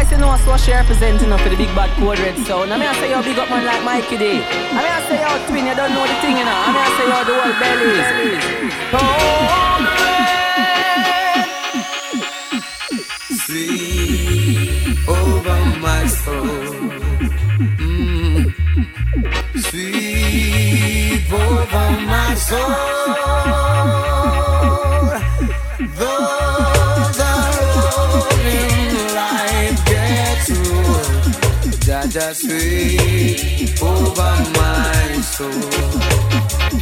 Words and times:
voice, 0.00 0.12
you 0.12 0.18
know, 0.18 0.36
so 0.36 0.56
she 0.56 0.72
representing 0.72 1.32
up 1.32 1.40
for 1.40 1.48
the 1.48 1.56
big 1.56 1.74
bad 1.74 1.90
code 1.98 2.18
red 2.18 2.36
sound. 2.46 2.72
I 2.72 2.76
mean, 2.78 2.88
I 2.88 2.94
say, 2.94 3.10
you're 3.10 3.22
big 3.22 3.38
up 3.38 3.50
man 3.50 3.64
like 3.64 3.84
Mikey 3.84 4.16
D. 4.18 4.24
I 4.24 4.30
mean, 4.30 4.92
I 4.96 5.00
say, 5.08 5.20
yo, 5.20 5.46
twin, 5.46 5.66
you 5.66 5.74
don't 5.74 5.92
know 5.94 6.06
the 6.06 6.14
thing, 6.20 6.36
you 6.36 6.44
know. 6.44 6.52
I 6.52 6.72
mean, 6.72 6.84
I 6.86 6.90
say, 6.96 7.06
you're 7.10 7.24
the 7.28 7.34
world 7.38 7.56
bellies. 7.60 8.08
Oh, 8.92 8.98
man. 9.84 10.10
Sleep 13.46 15.08
over 15.08 15.60
my 15.80 16.06
soul. 16.06 16.90
Mm. 17.78 18.44
Sleep 19.60 21.32
over 21.32 21.90
my 22.06 22.34
soul. 22.34 23.99
that 32.30 32.36
sweep 32.36 33.82
over 33.82 34.22
oh, 34.22 34.52
my 34.56 35.20
soul. 35.20 35.50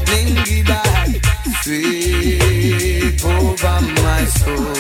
Lingy 0.09 0.63
that 0.63 1.09
sweep 1.63 3.25
over 3.25 3.67
oh, 3.67 3.83
my 4.03 4.25
soul. 4.25 4.75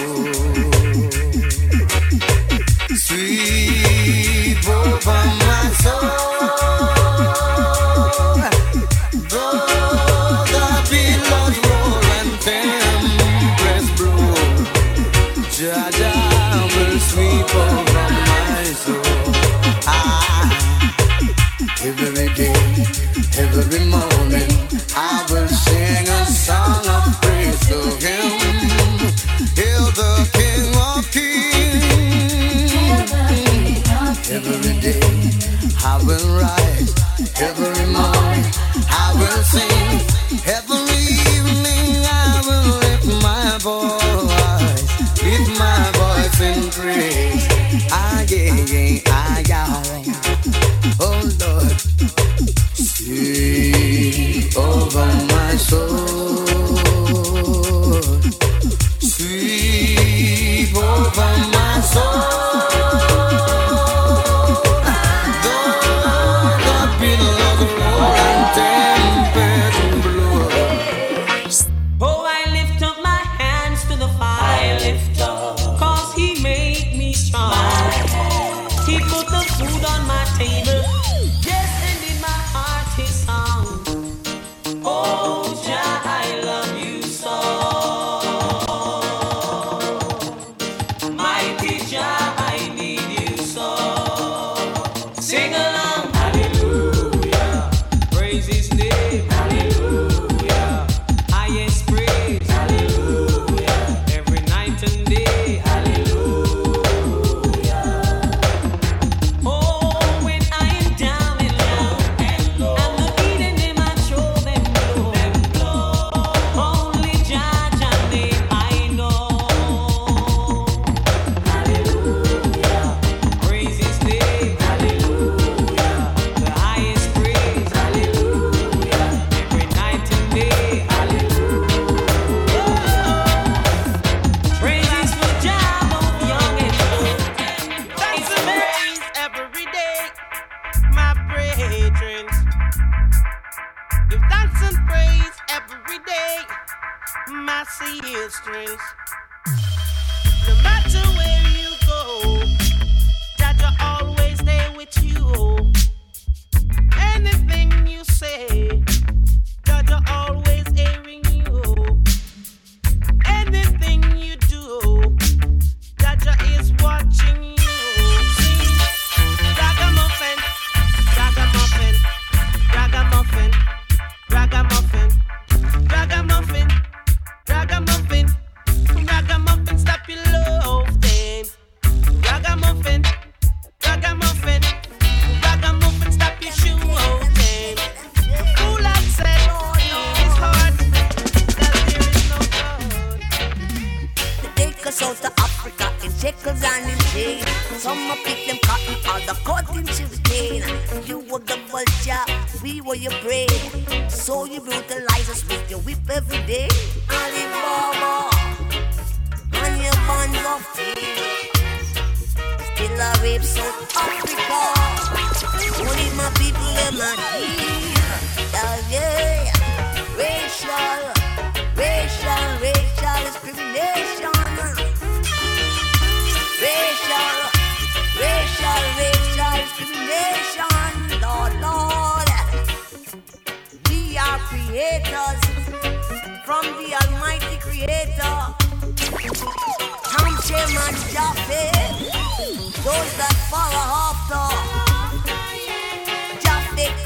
Sweep 2.96 4.68
over 4.68 5.24
my 5.40 5.70
soul. 5.80 6.57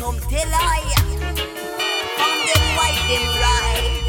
come 0.03 0.19
tell 0.33 0.53
I 0.53 0.83
From 2.19 2.39
them 2.49 2.65
white, 2.77 3.03
them 3.11 3.27
ride. 3.43 4.09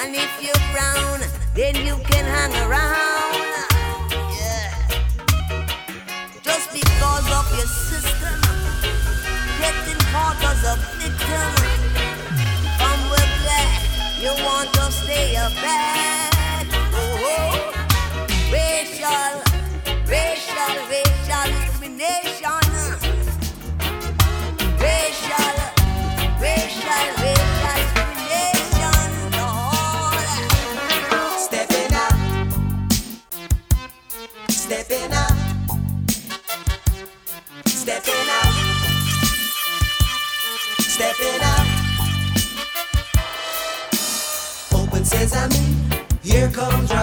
And 0.00 0.10
if 0.14 0.32
you're 0.44 0.64
brown, 0.72 1.20
then 1.56 1.74
you 1.88 1.96
can 2.10 2.24
hang 2.36 2.54
around 2.64 3.34
yeah. 4.38 4.68
Just 6.42 6.68
because 6.78 7.26
of 7.38 7.46
your 7.56 7.70
system 7.88 8.36
Getting 9.62 10.00
caught 10.12 10.40
as 10.52 10.62
a 10.72 10.76
victim 11.00 11.54
From 12.78 12.98
we're 13.10 13.32
black, 13.40 13.82
you 14.20 14.32
want 14.44 14.68
to 14.74 14.84
stay 14.92 15.34
a 15.36 15.48
bad 15.64 16.66
oh, 16.92 17.32
oh. 17.32 17.54
Racial, 18.52 19.32
racial, 20.12 20.74
racial 20.92 21.44
discrimination 21.56 22.43
here 46.34 46.50
comes 46.50 46.93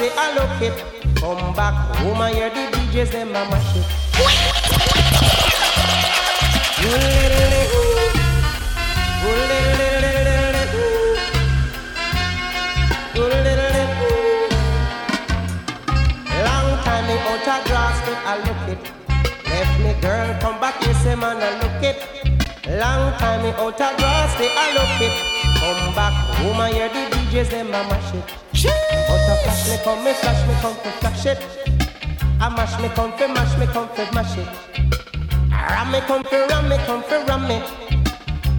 grass 0.00 0.16
I 0.16 0.34
look 0.34 0.62
it. 0.62 0.76
Come 1.16 1.54
back 1.54 1.74
home 1.96 2.20
I 2.20 2.32
hear 2.32 2.48
the 2.48 2.76
DJs 2.76 3.12
them 3.12 3.28
a 3.28 3.44
mash 3.50 3.76
it. 3.76 3.86
Long 16.44 16.78
time 16.84 17.06
me 17.06 17.14
out 17.18 17.42
a 17.42 17.68
grass 17.68 17.98
me 18.06 18.14
I. 18.24 18.38
Left 19.50 19.80
me 19.80 19.92
girl 20.00 20.40
come 20.40 20.58
back 20.60 20.80
me 20.80 20.92
say 20.94 21.14
man 21.14 21.36
I. 21.36 21.44
Long 22.78 23.12
time 23.18 23.42
me 23.42 23.50
out 23.50 23.74
a 23.74 23.94
grass 23.98 24.38
me 24.38 24.46
I. 24.48 24.58
Come 25.60 25.94
back 25.94 26.14
home 26.38 26.60
I 26.60 26.72
hear 26.72 26.88
the 26.88 27.16
DJs 27.16 27.50
them 27.50 27.68
a 27.68 27.70
mash 27.70 28.14
it. 28.14 28.49
Out 28.68 29.28
a 29.30 29.34
flash 29.42 29.68
me 29.68 29.76
come 29.84 30.04
me 30.04 30.12
flash 30.12 30.46
me 30.46 30.54
come 30.60 30.76
to 30.82 30.90
flash 31.00 31.26
it. 31.26 31.38
I 32.40 32.48
mash 32.48 32.78
me 32.80 32.88
come 32.90 33.12
fi 33.16 33.26
mash 33.26 33.56
me 33.58 33.66
come 33.66 33.88
fi 33.94 34.04
mash 34.14 34.36
it. 34.36 34.48
Ram 35.50 35.90
me 35.92 36.00
come 36.06 36.24
fi 36.24 36.46
ram 36.46 36.68
me 36.68 36.76
come 36.86 37.02
fi 37.02 37.16
ram 37.24 37.50
it. 37.50 37.62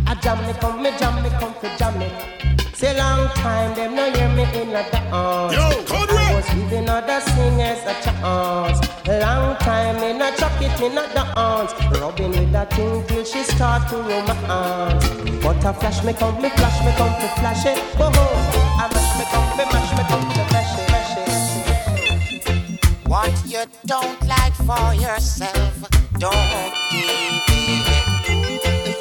I 0.08 0.16
jam 0.16 0.38
me 0.46 0.54
come 0.60 0.82
me 0.82 0.92
jam 0.98 1.22
me 1.24 1.30
come 1.40 1.54
fi 1.62 1.68
jam 1.78 2.02
it. 2.02 2.61
Say 2.82 2.98
long 2.98 3.28
time 3.36 3.76
them 3.76 3.94
no 3.94 4.10
hear 4.12 4.28
me 4.30 4.42
in 4.60 4.70
a 4.70 4.82
dance. 4.90 5.54
Yo, 5.54 5.84
Conrad! 5.86 6.18
I 6.18 6.34
was 6.34 6.50
giving 6.50 6.90
other 6.90 7.22
singers 7.22 7.78
a 7.86 7.94
chance. 8.02 8.80
Long 9.06 9.56
time 9.58 9.98
in 9.98 10.20
a 10.20 10.36
chuck 10.36 10.60
it 10.60 10.82
in 10.82 10.98
a 10.98 11.06
dance. 11.14 11.74
Rubbing 12.02 12.32
with 12.32 12.52
that 12.54 12.74
thing 12.74 13.06
till 13.06 13.24
she 13.24 13.44
start 13.44 13.88
to 13.90 13.98
romance. 13.98 15.06
But 15.44 15.64
a 15.64 15.74
flash 15.78 16.04
me 16.04 16.14
come, 16.14 16.42
me 16.42 16.50
flash 16.50 16.84
me 16.84 16.92
come 16.98 17.14
to 17.22 17.28
flash 17.38 17.68
it. 17.68 17.78
Go 18.00 18.06
home. 18.10 18.42
I 18.82 18.90
mash 18.90 19.14
me 19.20 19.26
come, 19.30 19.50
me 19.58 19.66
mash 19.70 19.92
me 19.94 20.04
come 20.10 20.26
to 20.34 20.44
mash 20.52 20.74
it, 20.80 20.90
mash 20.90 21.16
it. 21.22 23.08
What 23.08 23.32
you 23.46 23.64
don't 23.86 24.20
like 24.28 24.56
for 24.56 24.96
yourself, 24.96 25.88
don't 26.18 26.74
give 26.90 27.46
it. 27.46 28.26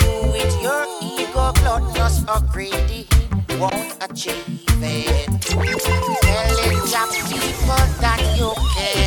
You 0.05 0.33
with 0.33 0.55
your 0.61 0.85
ego, 1.01 1.53
gluttonous 1.55 2.29
or 2.29 2.41
greedy, 2.53 3.07
won't 3.61 3.97
achieve 4.01 4.35
it. 4.83 5.29
Telling 5.43 5.77
your 6.89 7.09
people 7.29 7.85
that 8.01 8.21
you 8.39 8.55
care. 8.75 9.00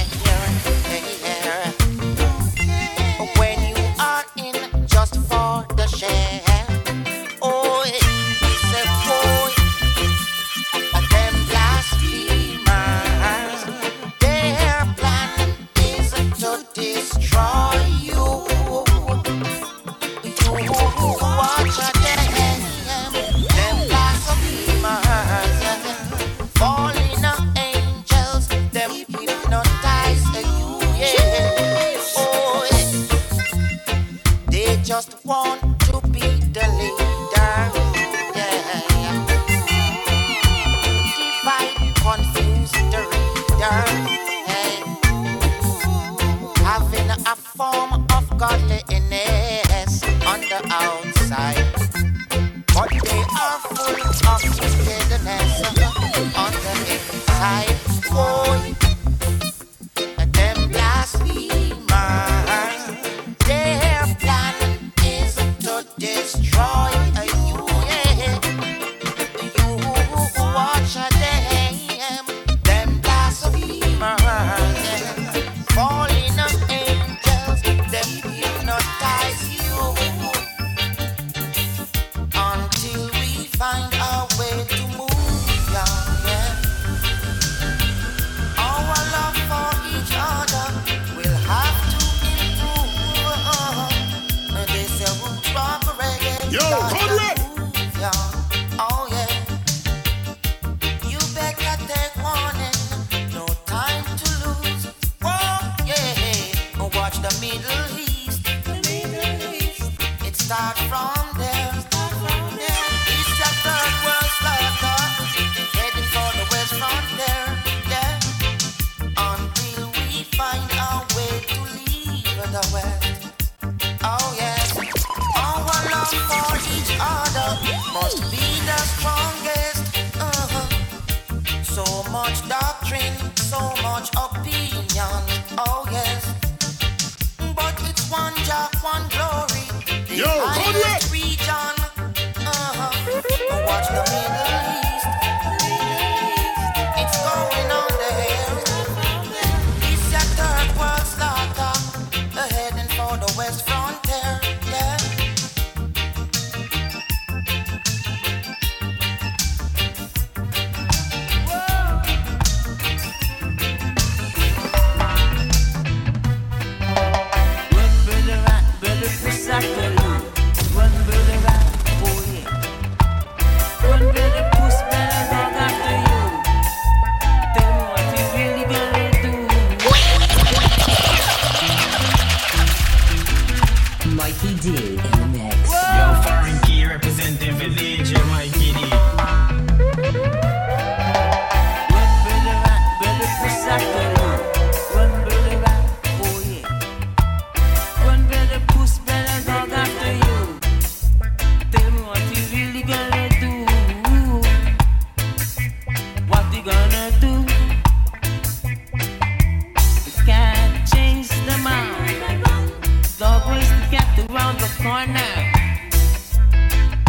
Around 214.33 214.59
the 214.59 214.71
corner. 214.81 215.33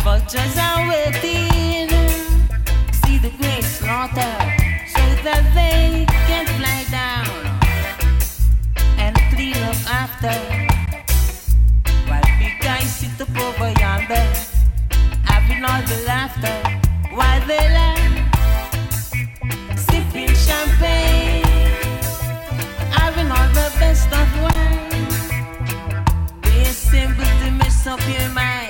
Vultures 0.03 0.57
are 0.59 0.89
waiting. 0.89 1.89
See 3.01 3.19
the 3.19 3.33
great 3.41 3.65
slaughter. 3.65 4.35
So 4.95 5.05
that 5.25 5.45
they 5.55 6.05
can 6.29 6.47
fly 6.59 6.85
down 6.91 7.29
and 8.99 9.17
clean 9.33 9.57
up 9.71 9.81
after. 10.03 10.37
While 12.09 12.29
big 12.39 12.61
guys 12.61 12.97
sit 12.97 13.21
up 13.21 13.37
over 13.47 13.71
yonder, 13.81 14.27
having 15.25 15.65
all 15.65 15.83
the 15.83 16.05
laughter 16.07 16.57
while 17.17 17.47
they 17.47 17.65
laugh, 17.79 18.05
sipping 19.79 20.35
champagne, 20.47 21.45
having 22.91 23.31
all 23.31 23.49
the 23.55 23.69
best 23.79 24.13
of 24.13 24.43
wine. 24.43 24.54
Up 27.87 28.01
your 28.09 28.31
mind. 28.31 28.64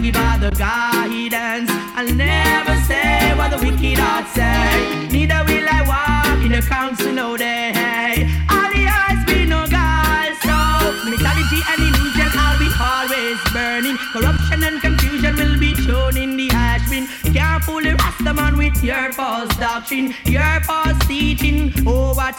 Give 0.00 0.14
out 0.14 0.40
the 0.40 0.50
guidance. 0.52 0.97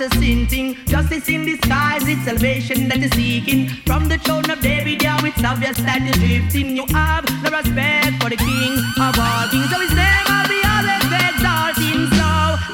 A 0.02 0.10
sin 0.12 0.48
thing. 0.48 0.76
Justice 0.86 1.28
in 1.28 1.44
disguise, 1.44 2.08
it's 2.08 2.24
salvation 2.24 2.88
that 2.88 3.00
is 3.00 3.12
seeking. 3.12 3.68
From 3.86 4.08
the 4.08 4.18
throne 4.18 4.50
of 4.50 4.62
David, 4.62 5.04
yeah, 5.04 5.20
it's 5.26 5.44
obvious 5.44 5.76
that 5.80 6.00
you're 6.02 6.14
drifting. 6.14 6.78
You 6.78 6.86
have 6.94 7.26
no 7.44 7.50
respect 7.50 8.24
for 8.24 8.30
the 8.30 8.38
king 8.38 8.80
of 8.96 9.20
all 9.20 9.48
kings. 9.52 9.70
So 9.70 9.78
his 9.82 9.92
name 9.92 10.26
I'll 10.32 10.48
be 10.48 10.62
always 10.64 11.04
exalting. 11.28 12.08
So 12.16 12.30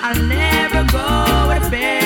I'll 0.06 0.22
never 0.22 0.84
go 0.92 1.48
where 1.48 1.60
the 1.60 2.05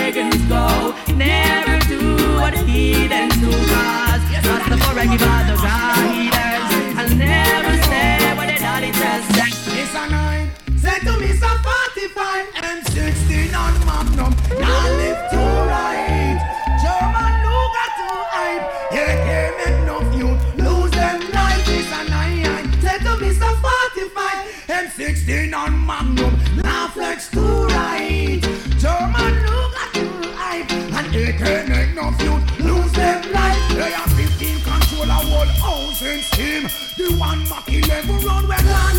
can't 31.40 31.70
make 31.70 31.96
no 31.96 32.12
youth 32.20 32.60
lose 32.60 32.92
them 32.92 33.32
life. 33.32 33.70
They 33.72 33.94
are 33.94 34.10
15 34.10 34.60
control 34.62 35.10
a 35.10 35.20
whole 35.30 35.54
house 35.64 36.02
in 36.02 36.20
steam. 36.22 36.64
The 36.98 37.16
one 37.18 37.48
Mac 37.48 37.68
11 37.68 38.26
round 38.26 38.48
where 38.50 38.58
land 38.58 38.99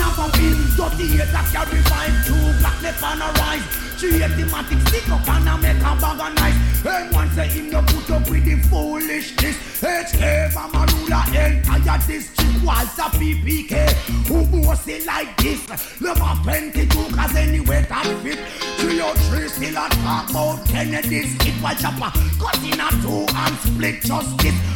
of 0.93 0.99
a 0.99 1.03
win. 1.03 1.21
38 1.21 1.33
that 1.33 1.47
carry 1.53 1.83
five, 1.83 2.27
two 2.27 2.59
black 2.61 2.83
left 2.83 3.03
on 3.03 3.23
a 3.23 3.33
rise. 3.39 3.63
Three 4.01 4.19
matic 4.21 4.89
stick 4.89 5.09
up 5.11 5.29
and 5.29 5.49
a 5.49 5.59
make 5.59 5.77
a 5.77 5.93
bag 6.01 6.21
of 6.21 6.35
nice. 6.35 6.87
And 6.87 7.13
one 7.15 7.31
say 7.31 7.49
him 7.49 7.71
no 7.71 7.83
put 7.83 8.11
up 8.11 8.31
with 8.31 8.45
the 8.45 8.57
foolishness. 8.69 9.57
HK 9.81 10.53
from 10.53 10.75
a 10.75 10.87
ruler 10.87 11.25
entire 11.37 11.99
district 12.07 12.65
Walther 12.65 13.11
PPK. 13.19 13.93
Who 14.29 14.63
bossy 14.63 15.05
like 15.05 15.37
this? 15.37 15.69
A 15.69 16.41
plenty 16.43 16.87
too 16.87 17.15
cause 17.15 17.37
anyway 17.37 17.87
that 17.89 18.07
fit. 18.23 18.39
Three 18.79 19.01
or 19.01 19.15
three 19.15 19.49
still 19.49 19.77
a 19.77 19.89
talk 19.89 20.31
about 20.31 20.67
Kennedy's 20.67 21.35
It 21.47 21.63
was 21.63 21.81
chopper 21.81 22.13
cut 22.39 22.63
in 22.65 22.81
a 22.81 22.89
two 23.03 23.27
and 23.29 23.57
split 23.59 24.03
justice. 24.03 24.71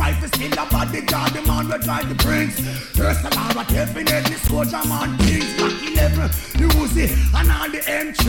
Bump 0.00 0.12
rifle 0.12 0.28
still 0.28 0.52
a 0.52 0.66
bodyguard 0.70 1.32
the 1.34 1.42
man 1.42 1.68
we 1.68 1.78
drive 1.84 2.08
the 2.08 2.14
prince. 2.24 2.58
Of 2.98 3.36
all, 3.36 3.64
definitely 3.64 4.36
soldier 4.48 4.80
man 4.88 5.18
things. 5.18 5.52
Back 5.60 5.76
11, 5.92 6.30
the 6.56 6.66
Uzi 6.80 7.06
and 7.36 7.50
all 7.52 7.68
the 7.68 7.80
M3. 7.84 8.24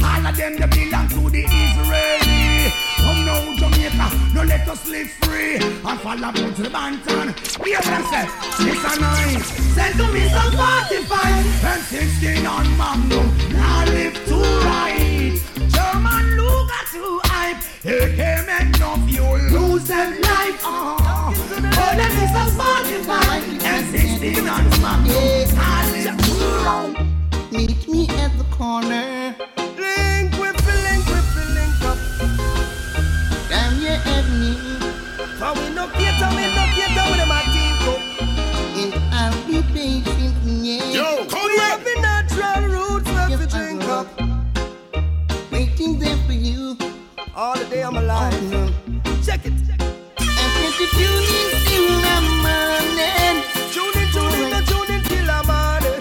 All 0.00 0.26
of 0.26 0.36
them 0.36 0.52
they 0.56 0.66
belong 0.66 1.08
to 1.08 1.28
the 1.28 1.44
Israeli. 1.44 2.72
Come 3.04 3.20
now, 3.26 3.54
Jamaica, 3.60 4.06
no 4.34 4.42
let 4.44 4.66
us 4.66 4.86
live 4.88 5.10
free. 5.20 5.56
And 5.56 6.00
follow 6.00 6.28
up 6.28 6.34
to 6.36 6.62
the 6.62 6.70
Banton. 6.70 7.36
Hear 7.64 7.80
them 7.82 8.04
say, 8.08 8.26
six 8.64 8.80
and 8.90 9.00
nine. 9.02 9.42
Send 9.76 9.98
to 9.98 10.06
me 10.08 10.26
some 10.28 10.52
45 10.52 11.64
and 11.64 11.82
16 11.82 12.46
on 12.46 12.78
Magnum. 12.78 13.28
Now 13.52 13.84
live 13.84 14.14
to 14.24 14.36
right. 14.64 15.38
German 15.68 16.36
Luger 16.38 16.84
to 16.92 17.23
Here 17.82 18.08
came 18.16 18.48
enough, 18.48 19.08
you 19.08 19.24
lose 19.52 19.84
them 19.86 20.20
life. 20.20 20.60
Oh, 20.64 20.96
oh 21.00 21.92
let 21.96 22.10
me 22.16 22.26
some 22.32 22.50
45 22.56 23.64
and 23.64 23.84
16 23.86 24.48
on 24.48 24.64
Magnum. 24.80 25.54
Now 25.54 25.90
live 25.92 26.16
to. 26.24 27.14
Meet 27.50 27.88
me 27.88 28.08
at 28.08 28.32
the 28.38 28.44
corner. 28.50 29.36
Link 29.76 30.32
with 30.40 30.56
the 30.64 30.74
link 30.86 31.04
with 31.12 31.28
the 31.36 31.44
link 31.56 31.80
up. 31.84 31.98
Down 33.50 33.72
your 33.82 34.00
avenue. 34.16 34.56
For 35.38 35.52
we 35.60 35.66
no 35.74 35.84
cater, 35.88 36.30
we 36.34 36.44
no 36.56 36.64
cater 36.74 37.04
with 37.10 37.20
them 37.20 37.30
a 37.30 37.40
team 37.52 37.74
cup. 37.84 38.00
And 38.80 38.94
I'll 39.12 39.36
be 39.46 39.62
patient, 39.72 40.34
yeah. 40.64 40.90
Yo, 40.90 41.06
we 41.46 41.56
have 41.58 41.84
the 41.84 41.94
natural 42.00 42.60
roots 42.74 43.10
we 43.38 43.46
drink 43.46 43.84
up. 43.84 44.08
Waiting 45.52 45.98
there 45.98 46.16
for 46.26 46.32
you. 46.32 46.83
All 47.36 47.54
the 47.58 47.64
day 47.66 47.82
I'm 47.82 47.96
alive. 47.96 48.32
Oh, 48.54 49.20
Check 49.24 49.44
it. 49.46 49.52
And 49.52 50.64
if 50.68 50.80
you 50.80 50.86
tune 50.98 51.26
in 51.38 51.50
till 51.66 51.88
the 52.06 52.16
morning. 52.44 53.36
Tune 53.74 53.96
in, 54.00 54.08
tune 54.14 54.40
in, 54.42 54.50
no 54.50 54.60
tune 54.70 54.90
in 54.94 55.02
till 55.10 55.26
the 55.26 55.40
morning. 55.50 56.00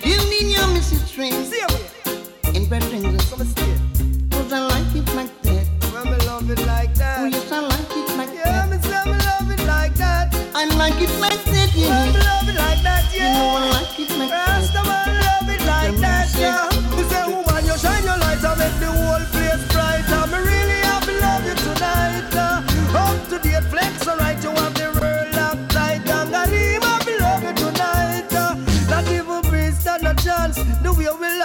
Tune 0.00 0.32
in 0.40 0.48
your 0.50 0.66
message 0.68 1.12
train. 1.12 1.32
See 1.44 1.60
ya. 1.60 1.66
And 2.54 2.68
bread 2.68 2.84
rings. 2.84 3.28
Come 3.30 3.40
and 3.42 3.50
stay. 3.50 3.74
Cause 4.30 4.52
I 4.52 4.60
like 4.60 4.94
it 4.96 5.06
like 5.14 5.42
that. 5.42 5.66
Well, 5.92 6.04
me 6.06 6.16
love 6.26 6.50
it 6.50 6.66
like 6.66 6.94
that. 6.94 7.20
Oh, 7.20 7.26
yes, 7.26 7.52
I 7.52 7.60
like 7.60 7.90
it 7.90 8.16
like 8.16 8.30
Yeah, 8.34 8.66
that. 8.66 8.70
me 8.70 8.78
say 8.78 9.04
me 9.04 9.18
love 9.18 9.50
it 9.50 9.66
like 9.66 9.94
that. 9.96 10.34
I 10.54 10.64
like 10.76 11.00
it 11.00 11.10
like 11.20 11.42
that, 11.52 11.63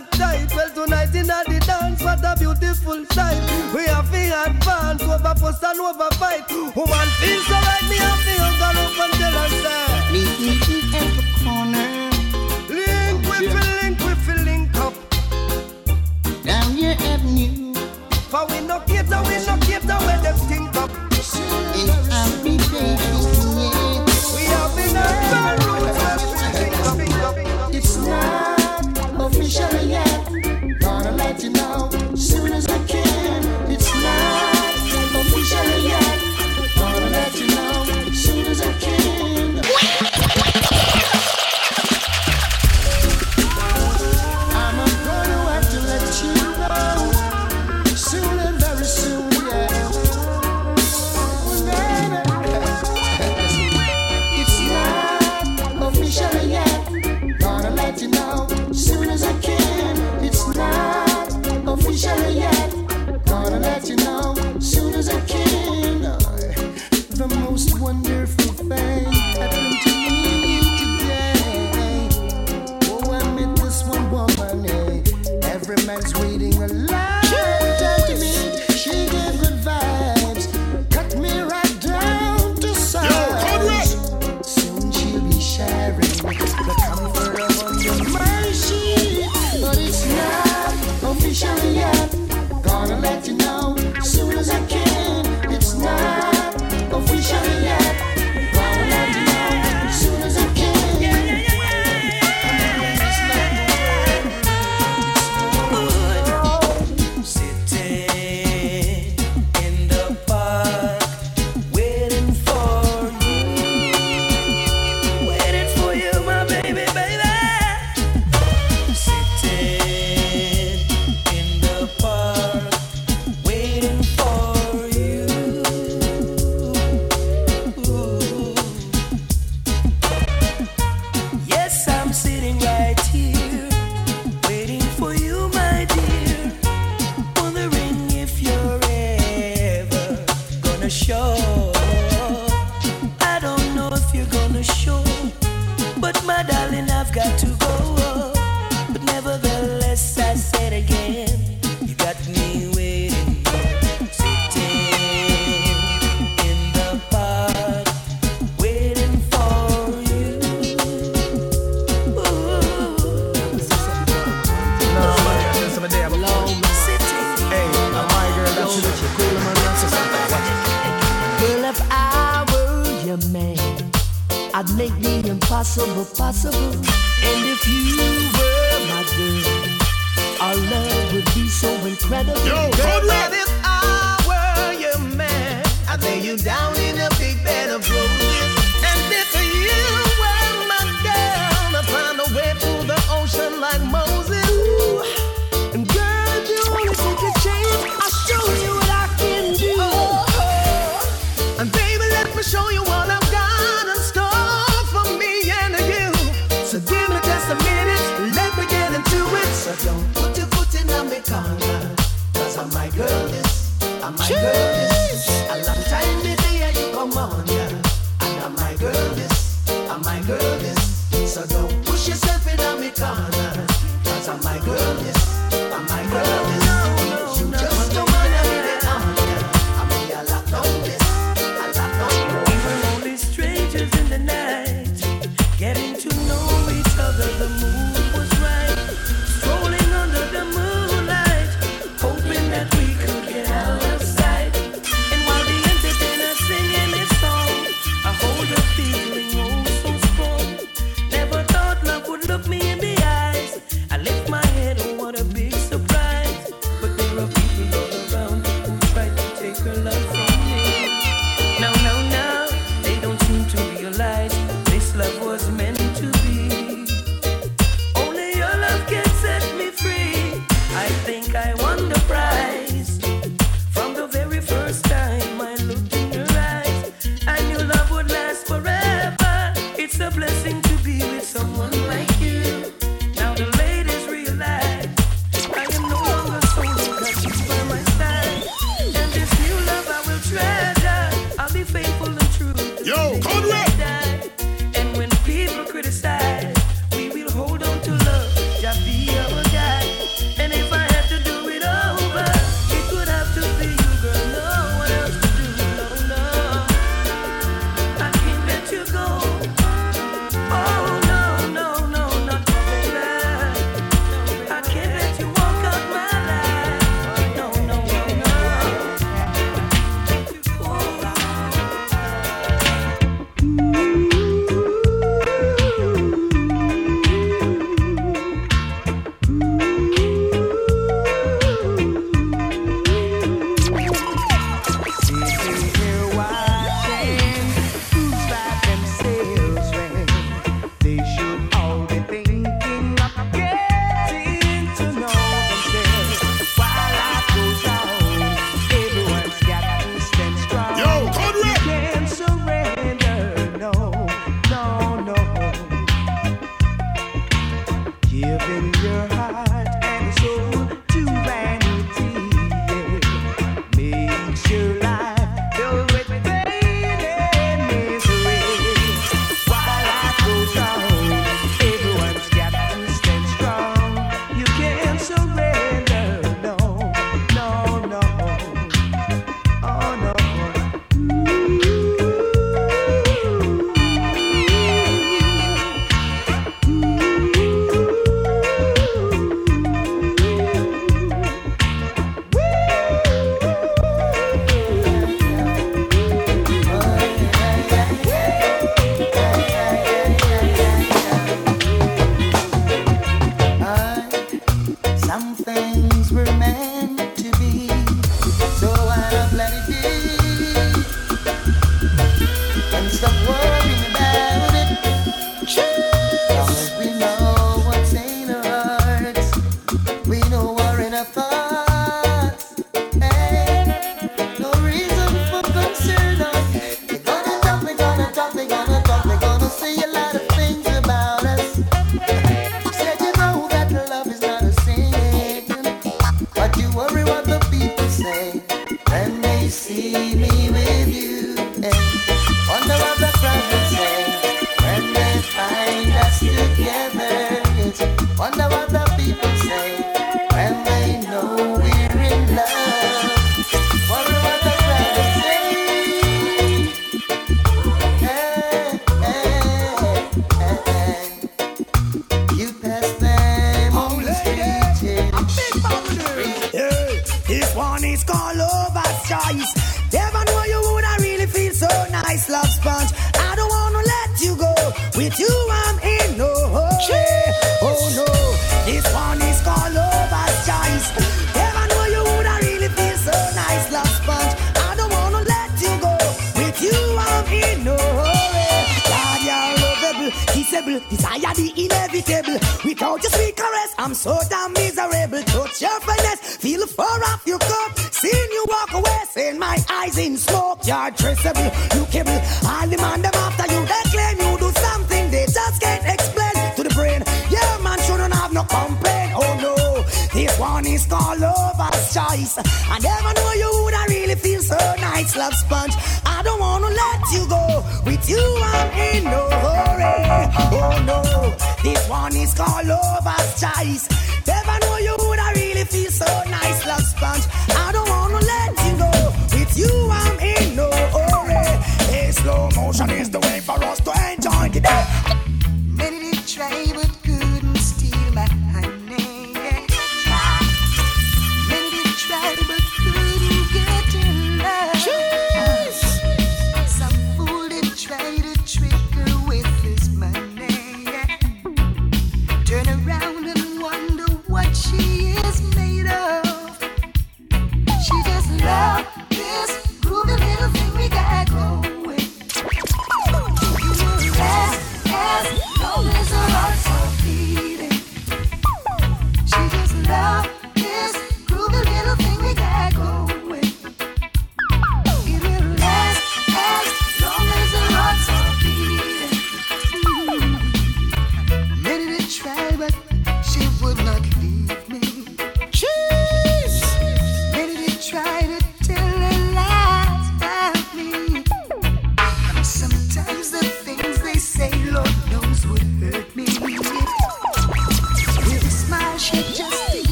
way 0.00 0.06
we 0.06 0.10
lock 0.10 0.10
tight. 0.10 0.54
Well, 0.54 0.70
tonight 0.70 1.14
in 1.14 1.26
the 1.26 1.64
dance, 1.66 2.02
what 2.02 2.24
a 2.24 2.36
beautiful 2.38 3.04
sight. 3.12 3.40
We 3.74 3.84
have 3.86 4.10
to 4.10 4.50
advance 4.50 5.02
over 5.02 5.34
post 5.38 5.64
and 5.64 5.80
over 5.80 6.10
fight. 6.16 6.50
Woman 6.50 7.08
feels 7.20 7.46
so 7.46 7.54
right, 7.54 7.82
me 7.88 7.96
have 7.96 8.24
to 8.24 8.42
hug 8.42 8.74
her 8.74 8.80
up 8.80 8.98
and 8.98 9.12
tell 9.14 9.32
her, 9.32 9.89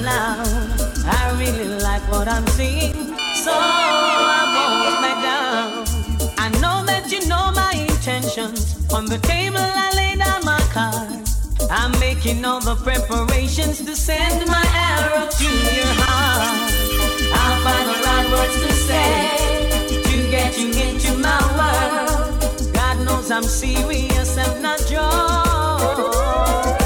loud. 0.00 0.48
I 1.04 1.36
really 1.38 1.68
like 1.82 2.02
what 2.10 2.28
I'm 2.28 2.46
seeing, 2.48 2.94
so 3.44 3.52
I 3.52 4.42
won't 4.54 5.02
back 5.02 5.18
down. 5.22 5.84
I 6.38 6.48
know 6.60 6.84
that 6.86 7.10
you 7.12 7.26
know 7.28 7.52
my 7.54 7.72
intentions. 7.88 8.76
On 8.92 9.06
the 9.06 9.18
table, 9.18 9.58
I 9.58 9.92
lay 9.96 10.16
down 10.16 10.44
my 10.44 10.60
cards. 10.72 11.30
I'm 11.70 11.92
making 12.00 12.44
all 12.44 12.60
the 12.60 12.76
preparations 12.76 13.84
to 13.84 13.96
send 13.96 14.46
my 14.48 14.66
arrow 14.74 15.28
to 15.28 15.50
your 15.78 15.94
heart. 16.04 16.72
I'll 17.40 17.60
find 17.64 17.86
the 17.90 17.98
right 18.06 18.28
words 18.32 18.56
to 18.64 18.72
say 18.88 20.02
to 20.04 20.30
get 20.30 20.58
you 20.58 20.68
into 20.86 21.18
my 21.18 21.40
world. 21.58 22.74
God 22.74 23.04
knows 23.06 23.30
I'm 23.30 23.44
serious 23.44 24.36
and 24.38 24.62
not 24.62 24.80
joking. 24.88 26.81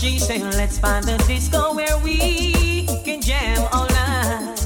She 0.00 0.18
said, 0.18 0.40
let's 0.54 0.78
find 0.78 1.06
a 1.10 1.18
disco 1.28 1.74
where 1.74 1.98
we 1.98 2.86
can 3.04 3.20
jam 3.20 3.68
all 3.70 3.86
night. 3.88 4.56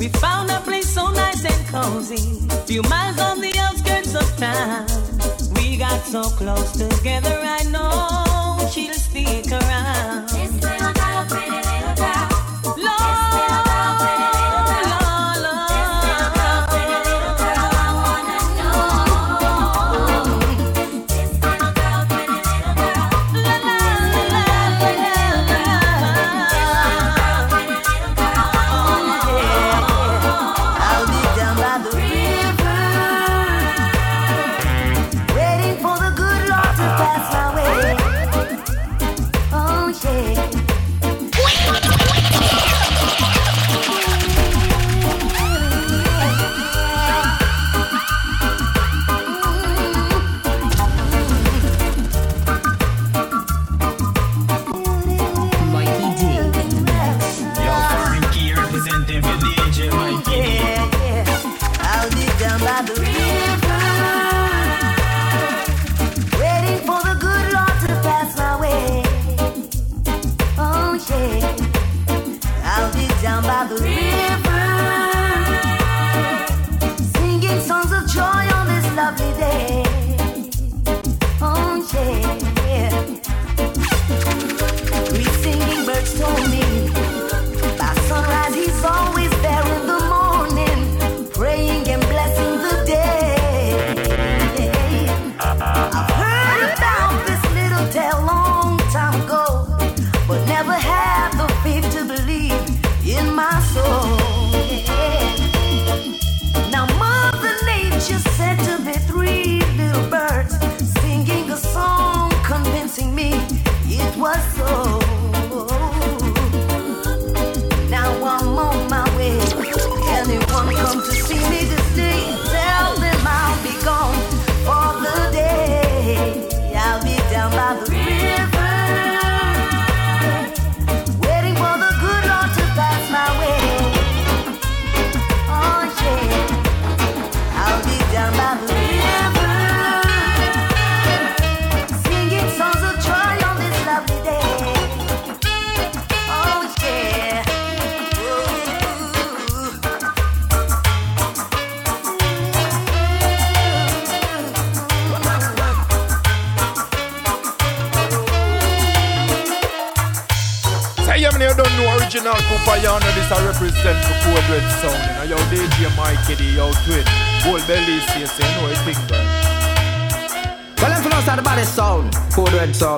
We 0.00 0.08
found 0.08 0.50
a 0.50 0.58
place 0.62 0.92
so 0.92 1.12
nice 1.12 1.44
and 1.44 1.66
cozy, 1.68 2.40
few 2.66 2.82
miles 2.82 3.20
on 3.20 3.40
the 3.40 3.56
outskirts 3.56 4.16
of 4.16 4.26
town. 4.36 4.88
We 5.54 5.76
got 5.76 6.00
so 6.06 6.24
close 6.24 6.72
together, 6.72 7.38
I 7.40 7.62
know 7.70 8.68
she'll 8.68 8.92
stick 8.94 9.52
around. 9.52 10.39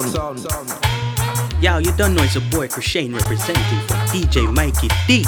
sound. 0.09 0.40
sound. 0.40 1.62
Yo, 1.62 1.78
you 1.78 1.92
don't 1.96 2.14
know 2.14 2.22
it's 2.22 2.36
a 2.36 2.40
boy 2.40 2.66
Crashane 2.66 3.14
representing 3.14 3.62
for 3.86 3.94
DJ 4.11 4.53
Mikey 4.53 4.88
D. 5.07 5.24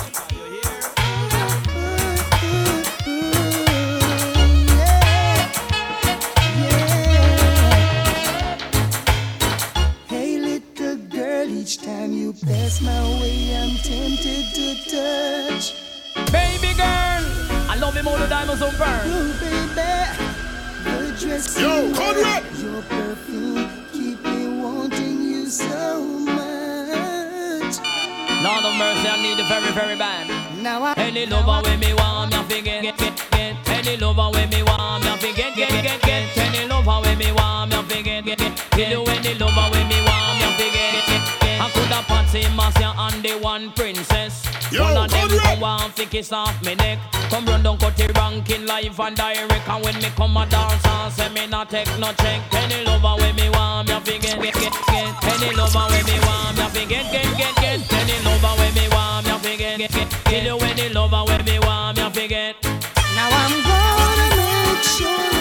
want 45.94 46.10
fi 46.10 46.16
kiss 46.16 46.32
off 46.32 46.62
me 46.64 46.74
neck. 46.74 46.98
Come 47.30 47.46
run 47.46 47.62
down 47.62 47.78
cut 47.78 47.96
the 47.96 48.12
ranking 48.14 48.66
live 48.66 48.98
and 49.00 49.16
direct. 49.16 49.68
And 49.68 49.84
when 49.84 49.96
me 49.96 50.08
come 50.16 50.36
a 50.36 50.46
dance 50.46 50.86
and 50.86 51.12
say 51.12 51.28
me 51.30 51.46
not 51.46 51.70
take 51.70 51.88
no 51.98 52.12
check. 52.12 52.40
Any 52.52 52.84
lover 52.84 53.20
when 53.20 53.34
me 53.36 53.48
want 53.50 53.88
me 53.88 54.00
fi 54.00 54.18
get 54.18 54.40
get 54.40 54.54
get 54.60 54.72
get. 54.86 55.24
Any 55.24 55.54
lover 55.54 55.86
when 55.90 56.04
me 56.04 56.18
want 56.26 56.56
me 56.58 56.64
fi 56.68 56.84
get 56.86 57.12
get 57.12 57.38
get 57.38 57.54
get. 57.56 57.92
Any 57.92 58.16
lover 58.24 58.54
when 58.58 58.74
me 58.74 58.88
want 58.88 59.26
me 59.26 59.38
fi 59.38 59.56
get 59.56 59.78
get 59.78 59.92
get. 59.92 60.08
Kill 60.24 60.62
any 60.64 60.88
lover 60.90 61.24
when 61.26 61.44
me 61.44 61.58
want 61.60 61.96
me 61.96 62.10
fi 62.10 62.26
get. 62.26 62.56
Now 63.14 63.28
I'm 63.30 63.54
gonna 63.62 64.28
make 64.36 64.82
sure 64.82 65.33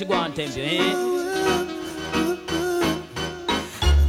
Make 0.00 0.08
go 0.10 0.14
and 0.14 0.32
tempt 0.32 0.56
you, 0.56 0.62
eh? 0.62 0.94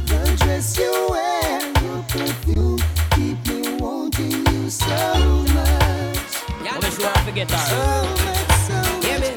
The 0.06 0.36
dress 0.38 0.78
you 0.78 1.06
wear, 1.10 1.60
your 1.82 2.02
perfume, 2.04 2.78
keep 3.10 3.44
me 3.48 3.74
wanting 3.74 4.46
you 4.46 4.70
so 4.70 4.86
much. 5.52 6.32
Come 6.64 6.80
make 6.80 6.92
sure 6.92 7.10
I 7.12 7.20
forget 7.24 7.50
her. 7.50 7.58
Hear 9.02 9.18
me? 9.18 9.30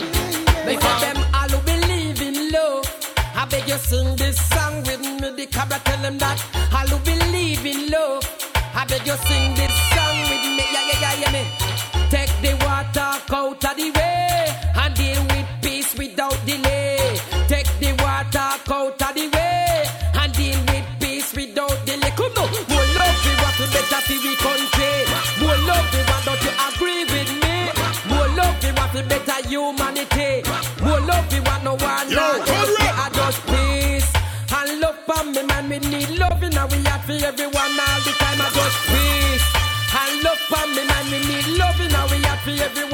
Because 0.76 1.02
them 1.02 1.18
all 1.34 1.50
who 1.50 1.60
believe 1.66 2.22
in 2.22 2.52
love. 2.52 2.86
I 3.34 3.46
beg 3.50 3.68
you 3.68 3.78
sing 3.78 4.16
this 4.16 4.38
song 4.50 4.84
with 4.84 5.00
me. 5.02 5.32
The 5.36 5.48
cabra 5.48 5.80
tell 5.84 6.02
them 6.04 6.20
that 6.20 6.40
all 6.72 6.86
who 6.86 7.00
believe 7.04 7.66
in 7.66 7.90
love. 7.90 8.24
I 8.76 8.86
beg 8.86 9.08
you 9.08 9.16
sing 9.16 9.56
this 9.56 9.93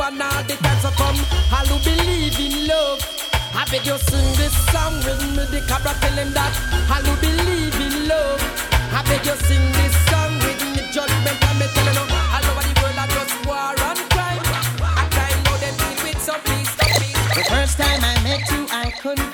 everyone 0.09 0.21
all 0.21 0.43
the 0.43 0.55
time. 0.55 0.79
So 0.79 0.89
come, 0.91 1.19
all 1.53 1.65
who 1.67 1.77
believe 1.83 2.39
in 2.39 2.67
love. 2.67 2.99
I 3.53 3.65
beg 3.71 3.85
you 3.85 3.97
sing 3.97 4.35
this 4.37 4.53
song 4.71 4.95
with 5.05 5.21
me. 5.35 5.45
The 5.45 5.65
cabra 5.67 5.93
tell 6.01 6.13
him 6.13 6.33
that 6.33 6.53
all 6.89 7.03
who 7.03 7.13
believe 7.21 7.75
in 7.75 8.07
love. 8.07 8.41
I 8.91 9.03
beg 9.03 9.25
you 9.25 9.35
sing 9.47 9.65
this 9.73 9.95
song 10.09 10.33
with 10.39 10.61
me. 10.73 10.81
Judgment 10.91 11.37
and 11.43 11.59
me 11.59 11.65
telling 11.73 11.95
you 11.95 12.05
and. 12.09 12.49
The 17.35 17.45
first 17.45 17.77
time 17.77 18.01
I 18.03 18.21
met 18.23 18.51
you, 18.51 18.67
I 18.69 18.91
couldn't 19.01 19.33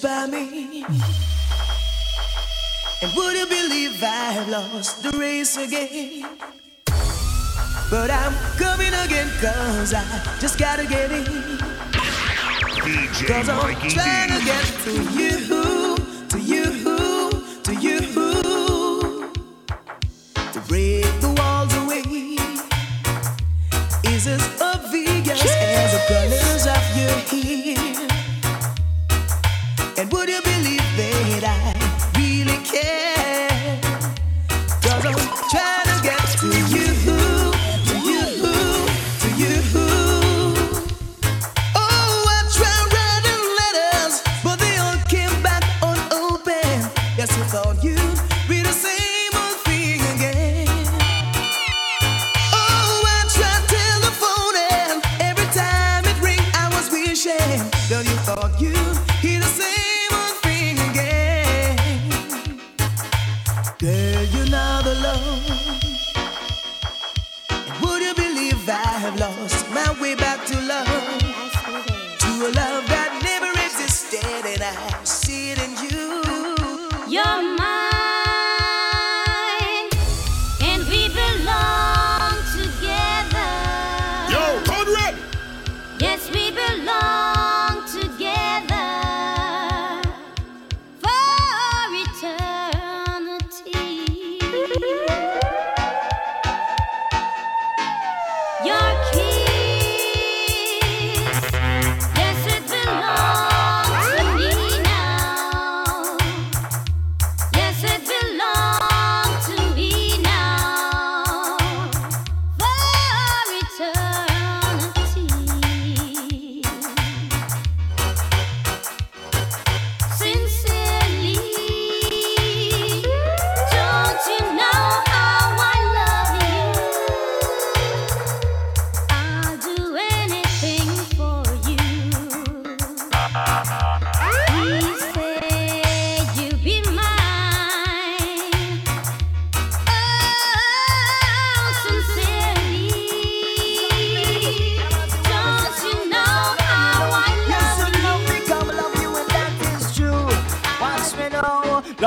Ooh, 0.00 0.06
the 0.06 0.08
shape 0.08 0.10
I 0.10 0.26
me. 0.26 0.84
And 3.02 3.12
would 3.16 3.36
you 3.36 3.46
believe 3.46 4.02
I've 4.02 4.48
lost 4.48 5.02
the 5.02 5.10
race 5.18 5.56
again? 5.56 6.26
But 7.90 8.10
I'm 8.10 8.34
coming 8.56 8.94
again, 8.94 9.28
cause 9.40 9.94
I 9.94 10.38
just 10.38 10.58
gotta 10.58 10.86
get 10.86 11.10
in. 11.10 11.24
Cause 13.26 13.48
I'm 13.48 13.74
trying 13.90 14.30
to 14.30 14.44
get 14.44 14.64
to 14.84 14.92
you, 15.12 15.96
to 16.28 16.38
you, 16.38 16.64
to 17.62 17.74
you. 17.74 18.00
To 20.52 20.60
break 20.68 21.20
the 21.20 21.34
walls 21.36 21.74
away 21.74 22.02
is 24.12 24.26
as 24.26 24.60
obvious 24.60 25.44
as 25.44 25.92
the 25.92 26.00
colors 26.08 26.66
of 26.66 26.96
your 26.96 27.18
hair. 27.42 27.79
Would 30.12 30.28
you 30.28 30.42
believe 30.42 30.96
that 30.96 31.44
I 31.44 31.79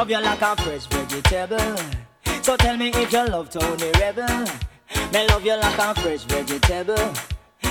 Love 0.04 0.12
you 0.12 0.20
like 0.20 0.42
a 0.42 0.56
fresh 0.62 0.86
vegetable. 0.88 1.78
So 2.42 2.58
tell 2.58 2.76
me 2.76 2.90
if 2.90 3.14
you 3.14 3.26
love 3.26 3.50
Tony 3.50 3.90
Rebel. 4.02 4.46
Me 5.14 5.28
love 5.30 5.46
you 5.46 5.56
like 5.56 5.80
a 5.80 5.96
fresh 5.96 6.24
vegetable. 6.24 7.14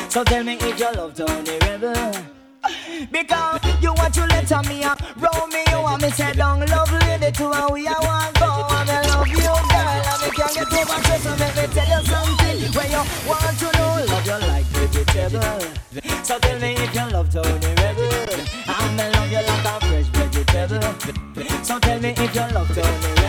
So 0.08 0.24
tell 0.24 0.42
me 0.42 0.54
if 0.54 0.80
you 0.80 0.92
love 0.94 1.14
Tony 1.14 1.58
Rebel. 1.58 2.10
Because 3.10 3.60
you 3.82 3.92
want 3.92 4.14
to 4.14 4.24
let 4.28 4.66
me 4.66 4.82
up, 4.82 4.98
roll 5.20 5.46
me, 5.48 5.62
you 5.68 5.82
want 5.82 6.00
me 6.00 6.08
say 6.08 6.32
down, 6.32 6.64
love 6.68 6.90
lady 7.02 7.32
to 7.32 7.50
and 7.52 7.70
we 7.70 7.86
I 7.86 7.92
want 8.00 8.40
go. 8.40 8.66
And 8.76 8.88
I 8.88 9.02
love 9.08 9.28
you, 9.28 9.36
girl, 9.36 9.60
and 10.08 10.22
me 10.22 10.30
can't 10.34 10.54
get 10.54 10.72
over 10.72 11.02
stress. 11.02 11.22
So 11.24 11.34
let 11.36 11.54
me 11.54 11.74
tell 11.74 12.00
you 12.00 12.06
something 12.06 12.72
where 12.72 12.88
you 12.88 13.02
want 13.28 13.58
to 13.58 13.68
know, 13.76 14.06
love 14.08 14.26
you 14.26 14.48
like 14.48 14.64
vegetable. 14.72 16.01
So 16.24 16.38
tell 16.38 16.58
me 16.60 16.74
if 16.74 16.94
you 16.94 17.10
love 17.10 17.32
Tony 17.32 17.48
Rebel. 17.50 18.08
I'm 18.68 18.96
me 18.96 19.10
love 19.10 19.30
you 19.30 19.38
like 19.38 19.64
a 19.64 19.80
fresh 19.86 20.06
vegetable. 20.06 21.64
So 21.64 21.78
tell 21.80 22.00
me 22.00 22.10
if 22.10 22.34
you 22.34 22.40
love 22.54 22.68
Tony 22.68 22.86
Rebel. 22.86 23.21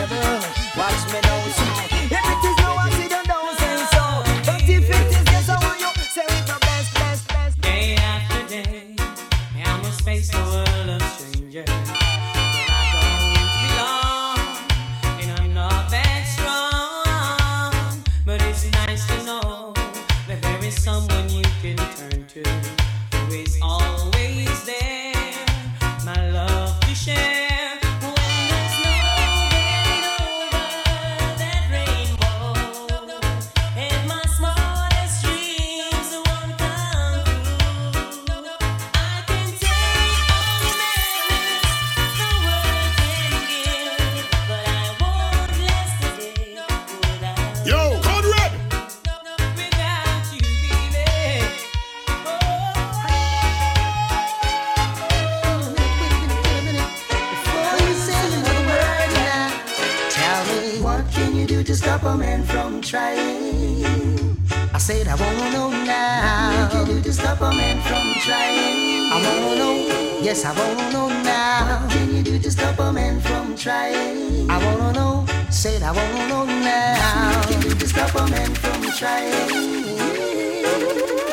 Trying? 62.94 64.38
I 64.72 64.78
said 64.78 65.08
I 65.08 65.16
wanna 65.16 65.50
know 65.50 65.68
now. 65.70 66.62
What 66.62 66.70
can 66.70 66.86
you 66.86 66.94
do 66.94 67.02
to 67.02 67.12
stop 67.12 67.40
a 67.40 67.50
man 67.50 67.76
from 67.88 68.06
trying? 68.26 69.10
I 69.14 69.16
wanna 69.24 69.52
know. 69.60 69.74
Yes, 70.22 70.44
I 70.44 70.52
wanna 70.58 70.92
know 70.92 71.08
now. 71.08 71.82
What 71.82 71.90
can 71.90 72.14
you 72.14 72.22
do 72.22 72.38
to 72.38 72.50
stop 72.52 72.78
a 72.78 72.92
man 72.92 73.20
from 73.20 73.56
trying? 73.56 74.48
I 74.48 74.56
wanna 74.64 74.92
know. 74.92 75.26
Said 75.50 75.82
I 75.82 75.90
wanna 75.98 76.28
know 76.30 76.44
now. 76.44 77.34
What 77.34 77.48
can 77.48 77.62
you 77.62 77.70
do 77.70 77.80
to 77.82 77.88
stop 77.88 78.14
a 78.14 78.24
man 78.30 78.50
from 78.62 78.80
trying? 78.98 79.34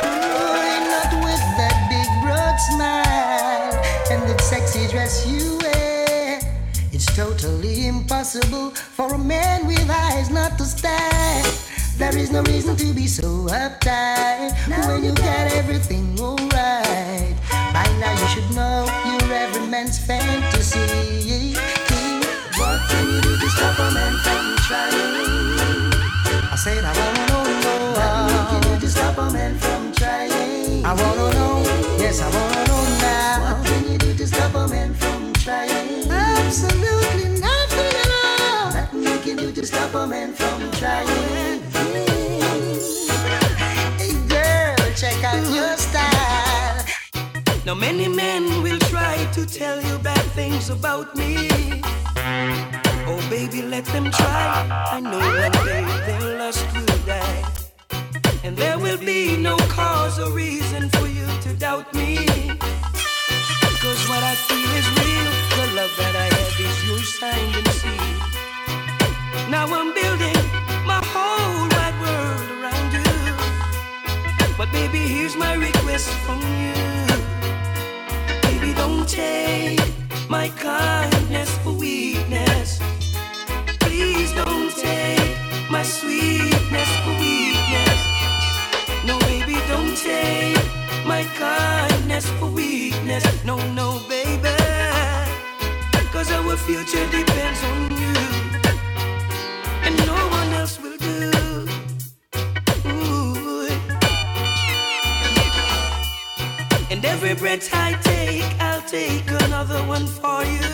Oh, 0.05 0.65
not 0.93 1.11
with 1.25 1.45
that 1.59 1.77
big 1.93 2.09
broad 2.23 2.57
smile 2.69 3.73
and 4.11 4.21
that 4.27 4.41
sexy 4.41 4.87
dress 4.87 5.27
you 5.27 5.59
wear. 5.61 5.90
It's 7.03 7.15
totally 7.15 7.87
impossible 7.87 8.69
for 8.69 9.15
a 9.15 9.17
man 9.17 9.65
with 9.65 9.89
eyes 9.89 10.29
not 10.29 10.55
to 10.59 10.65
stand. 10.65 11.47
There 11.97 12.15
is 12.15 12.29
no 12.31 12.43
reason 12.43 12.75
to 12.75 12.93
be 12.93 13.07
so 13.07 13.49
uptight 13.49 14.53
when 14.69 15.03
you 15.05 15.11
got 15.15 15.51
everything 15.51 16.15
alright. 16.19 17.33
By 17.73 17.89
now 17.99 18.13
you 18.21 18.27
should 18.27 18.53
know 18.53 18.85
you're 19.09 19.33
every 19.33 19.65
man's 19.65 19.97
fantasy. 19.97 21.57
What 22.61 22.79
can 22.87 23.05
you 23.09 23.21
do 23.21 23.35
to 23.35 23.49
stop 23.49 23.79
a 23.79 23.89
man 23.97 24.13
from 24.21 24.45
trying? 24.69 26.53
I 26.53 26.55
said 26.55 26.85
I 26.85 26.93
wanna 26.93 27.25
know, 27.33 27.43
know 27.65 28.29
what 28.29 28.45
can 28.51 28.73
you 28.73 28.75
do 28.75 28.81
to 28.85 28.89
stop 28.91 29.17
a 29.17 29.33
man 29.33 29.57
from 29.57 29.91
trying? 29.93 30.85
I 30.85 30.93
wanna 30.93 31.33
know, 31.33 31.63
yes 31.97 32.21
I 32.21 32.29
wanna 32.29 32.67
know 32.67 32.80
Absolutely 36.51 37.39
nothing 37.39 37.93
at 38.03 38.11
all. 38.25 38.73
Nothing 38.73 39.03
you 39.03 39.19
can 39.19 39.37
do 39.37 39.53
to 39.53 39.65
stop 39.65 39.95
a 39.95 40.05
man 40.05 40.33
from 40.33 40.59
trying. 40.71 41.07
Hey 43.97 44.11
girl, 44.27 44.75
check 44.97 45.23
out 45.23 45.47
your 45.55 45.77
style. 45.77 46.85
Now 47.65 47.75
many 47.75 48.09
men 48.09 48.61
will 48.61 48.79
try 48.91 49.15
to 49.31 49.45
tell 49.45 49.81
you 49.81 49.97
bad 49.99 50.25
things 50.35 50.69
about 50.69 51.15
me. 51.15 51.47
Oh 53.07 53.25
baby, 53.29 53.61
let 53.61 53.85
them 53.85 54.11
try. 54.11 54.67
I 54.91 54.99
know 54.99 55.19
one 55.19 55.53
day 55.65 55.85
their 56.05 56.37
lust 56.37 56.65
will 56.73 56.99
die. 57.07 57.45
And 58.43 58.57
there 58.57 58.77
will 58.77 58.97
be 58.97 59.37
no 59.37 59.55
cause 59.69 60.19
or 60.19 60.33
reason 60.33 60.89
for 60.89 61.07
you 61.07 61.27
to 61.43 61.53
doubt 61.53 61.93
me. 61.93 62.27
Cause 63.79 64.03
what 64.09 64.21
I 64.21 64.35
feel 64.35 64.71
is 64.81 64.87
real. 64.99 65.31
The 65.55 65.75
love 65.75 65.95
that 65.97 66.15
I 66.15 66.30
is 66.63 66.85
yours 66.87 67.13
signed 67.19 67.55
and 67.55 67.67
sealed. 67.69 68.23
Now 69.49 69.67
I'm 69.67 69.93
building 69.93 70.37
my 70.85 71.01
whole 71.13 71.67
wide 71.75 71.97
world 72.03 72.49
around 72.57 72.93
you. 72.93 73.63
But 74.57 74.71
baby, 74.71 74.99
here's 74.99 75.35
my 75.37 75.55
request 75.55 76.09
from 76.25 76.41
you. 76.41 76.73
Baby, 78.43 78.73
don't 78.75 79.07
take 79.09 79.81
my 80.29 80.49
kindness 80.49 81.57
for 81.59 81.73
weakness. 81.73 82.79
Please 83.81 84.33
don't 84.33 84.71
take 84.77 85.37
my 85.71 85.83
sweetness 85.83 86.89
for 87.03 87.13
weakness. 87.19 87.99
No, 89.05 89.19
baby, 89.21 89.57
don't 89.67 89.97
take 89.97 90.65
my 91.05 91.23
kindness 91.37 92.27
for 92.39 92.47
weakness. 92.47 93.25
No, 93.45 93.57
no, 93.73 93.99
baby. 94.09 94.20
Cause 96.21 96.33
our 96.33 96.55
future 96.55 97.03
depends 97.09 97.63
on 97.63 97.97
you. 97.99 98.13
And 99.81 99.97
no 100.05 100.13
one 100.29 100.49
else 100.53 100.79
will 100.79 100.95
do. 100.97 101.31
Ooh. 102.85 103.67
And 106.91 107.03
every 107.03 107.33
breath 107.33 107.67
I 107.73 107.93
take, 108.03 108.45
I'll 108.61 108.83
take 108.83 109.31
another 109.45 109.81
one 109.87 110.05
for 110.05 110.43
you. 110.45 110.69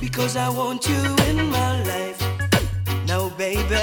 Because 0.00 0.34
I 0.36 0.48
want 0.48 0.88
you 0.88 1.02
in 1.28 1.48
my 1.50 1.80
life. 1.84 2.20
Now, 3.06 3.28
baby. 3.38 3.78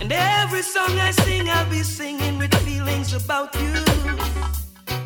And 0.00 0.10
every 0.10 0.62
song 0.62 0.98
I 0.98 1.10
sing, 1.10 1.46
I'll 1.50 1.68
be 1.68 1.82
singing 1.82 2.38
with 2.38 2.54
feelings 2.64 3.12
about 3.12 3.54
you. 3.56 3.74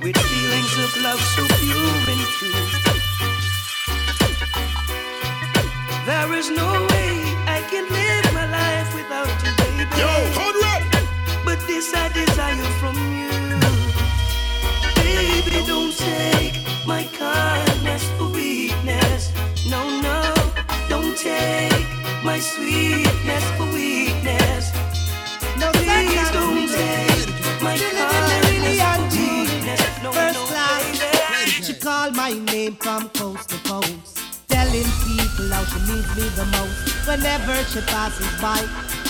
With 0.04 0.16
feelings 0.16 0.72
of 0.84 1.02
love 1.02 1.20
so 1.34 1.42
pure 1.58 2.14
and 2.14 2.20
true. 2.38 3.09
There 6.06 6.32
is 6.34 6.50
no 6.50 6.66
way 6.92 7.12
I 7.46 7.62
can 7.70 7.84
live 7.90 8.34
my 8.34 8.46
life 8.50 8.94
without 8.94 9.28
you, 9.44 9.52
baby. 9.58 9.84
Yo, 10.00 10.10
Conrad! 10.34 11.08
But 11.44 11.60
this 11.66 11.94
I 11.94 12.08
desire 12.12 12.70
from 12.80 12.96
you. 12.96 13.30
Baby, 14.96 15.66
don't 15.66 15.96
take 15.96 16.56
my 16.86 17.04
kindness 17.18 18.04
for 18.18 18.28
weakness. 18.28 19.32
No, 19.68 20.00
no, 20.00 20.34
don't 20.88 21.16
take 21.16 21.86
my 22.24 22.40
sweetness 22.40 23.44
for 23.56 23.66
weakness. 23.74 24.72
No, 25.58 25.70
please 25.72 26.30
don't 26.32 26.68
take 26.68 27.62
my 27.62 27.76
kindness 27.78 28.80
for 28.96 29.18
weakness. 29.18 30.02
No, 30.02 30.12
First 30.12 30.34
no, 30.34 30.46
baby. 30.48 31.62
she 31.62 31.74
called 31.74 32.16
my 32.16 32.32
name 32.32 32.76
from 32.76 33.08
coast 33.10 33.50
to 33.50 33.56
coast, 33.68 34.18
telling 34.48 34.84
how 35.50 35.64
she 35.64 35.78
needs 35.92 36.08
me 36.16 36.28
the 36.40 36.44
most. 36.56 37.06
Whenever 37.06 37.54
she 37.64 37.80
passes 37.80 38.30
by, 38.40 38.60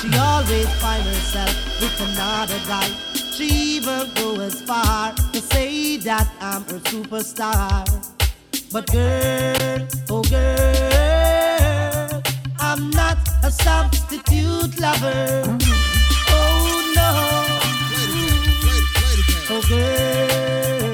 she 0.01 0.09
always 0.19 0.69
finds 0.81 1.07
herself 1.07 1.55
with 1.81 2.01
another 2.01 2.59
guy. 2.67 2.89
She 3.15 3.47
even 3.77 4.09
go 4.15 4.41
as 4.41 4.61
far 4.63 5.13
to 5.33 5.41
say 5.41 5.97
that 5.99 6.29
I'm 6.41 6.63
her 6.65 6.81
superstar. 6.91 7.85
But 8.73 8.91
girl, 8.93 9.87
oh 10.11 10.23
girl, 10.23 12.23
I'm 12.59 12.91
not 12.91 13.19
a 13.43 13.51
substitute 13.51 14.79
lover. 14.81 15.59
Oh 16.29 16.93
no, 16.95 17.11
oh 19.51 19.63
girl, 19.69 20.90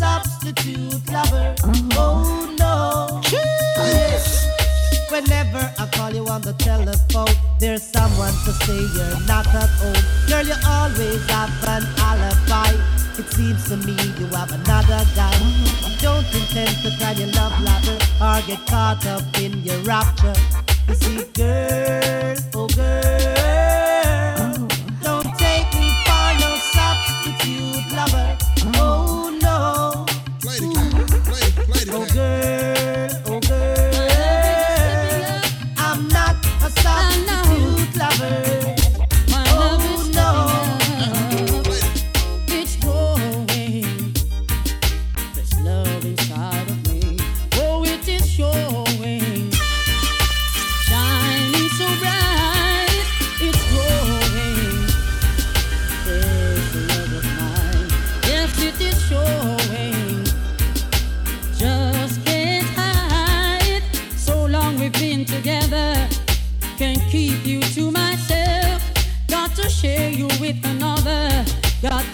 substitute 0.00 1.12
lover. 1.12 1.54
Oh 1.92 2.48
no. 2.58 3.20
Yes. 3.30 4.48
Whenever 5.10 5.62
I 5.78 5.86
call 5.92 6.10
you 6.14 6.26
on 6.26 6.40
the 6.40 6.54
telephone, 6.54 7.34
there's 7.58 7.82
someone 7.82 8.32
to 8.44 8.52
say 8.64 8.80
you're 8.96 9.20
not 9.28 9.46
at 9.62 9.70
home. 9.80 10.02
Girl, 10.28 10.46
you 10.50 10.56
always 10.66 11.22
have 11.28 11.52
an 11.74 11.84
alibi. 12.08 12.72
It 13.20 13.28
seems 13.36 13.68
to 13.68 13.76
me 13.76 13.96
you 14.18 14.26
have 14.38 14.52
another 14.52 15.02
guy. 15.14 15.36
Don't 16.00 16.28
intend 16.38 16.74
to 16.82 16.88
try 16.96 17.12
your 17.20 17.30
love 17.38 17.56
lover 17.68 17.98
or 18.24 18.40
get 18.48 18.60
caught 18.66 19.04
up 19.04 19.22
in 19.38 19.52
your 19.62 19.80
rapture. 19.80 20.38
You 20.88 20.94
see, 20.94 21.24
girl, 21.34 22.36
oh 22.54 22.68
girl. 22.68 23.59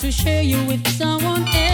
to 0.06 0.12
share 0.12 0.42
you 0.42 0.64
with 0.66 0.86
someone 0.86 1.48
else. 1.48 1.65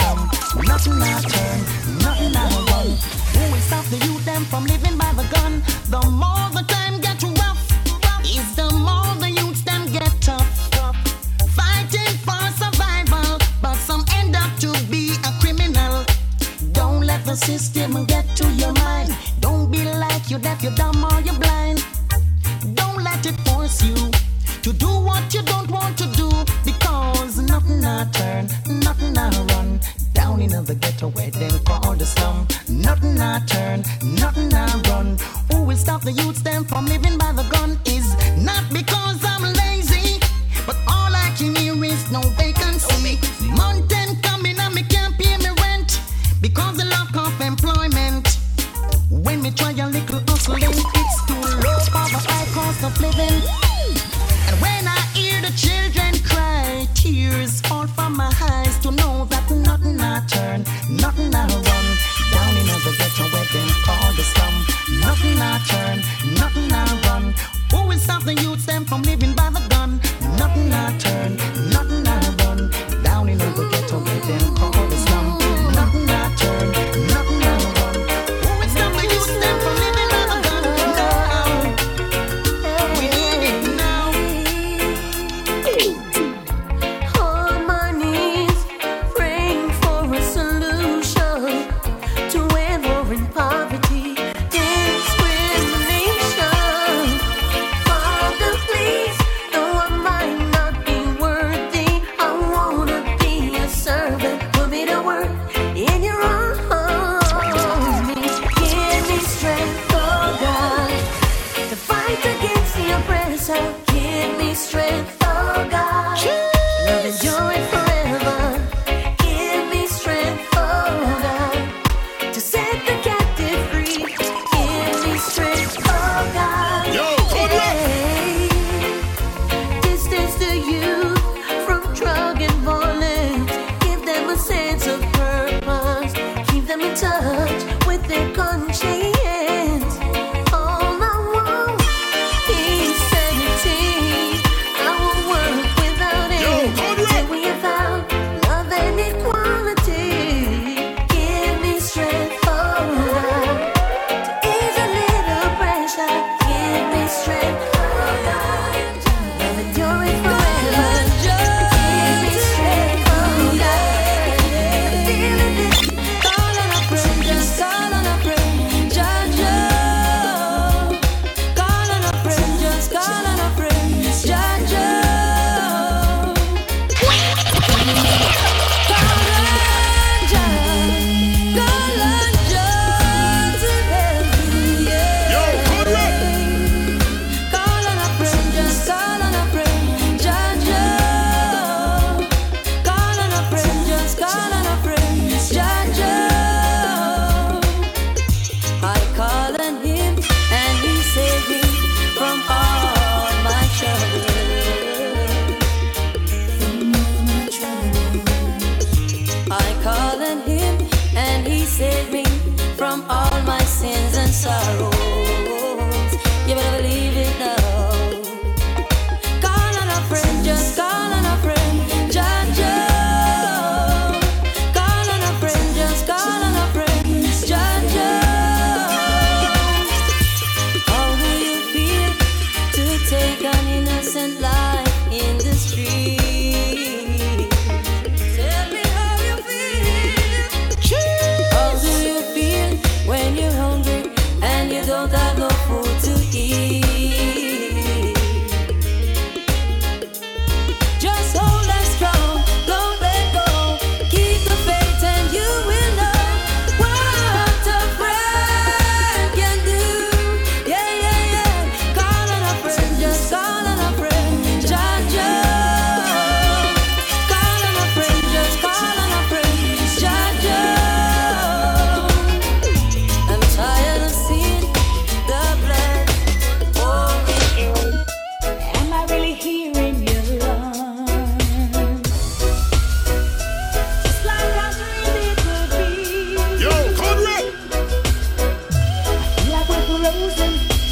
some. 0.00 0.20
Nothing 0.64 1.00
I 1.02 1.20
turn, 1.32 1.58
nothing 1.98 2.36
I 2.36 2.46
run. 2.70 2.88
Who 3.34 3.42
will 3.52 3.64
stop 3.68 3.84
the 3.86 3.98
youth 4.06 4.24
them 4.24 4.44
from 4.44 4.64
living 4.66 4.96
by 4.96 5.12
the 5.12 5.26
gun? 5.34 5.62
The 5.90 6.00
more 6.10 6.48
the 6.52 6.64
time. 6.68 6.81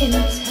In 0.03 0.13
time. 0.13 0.50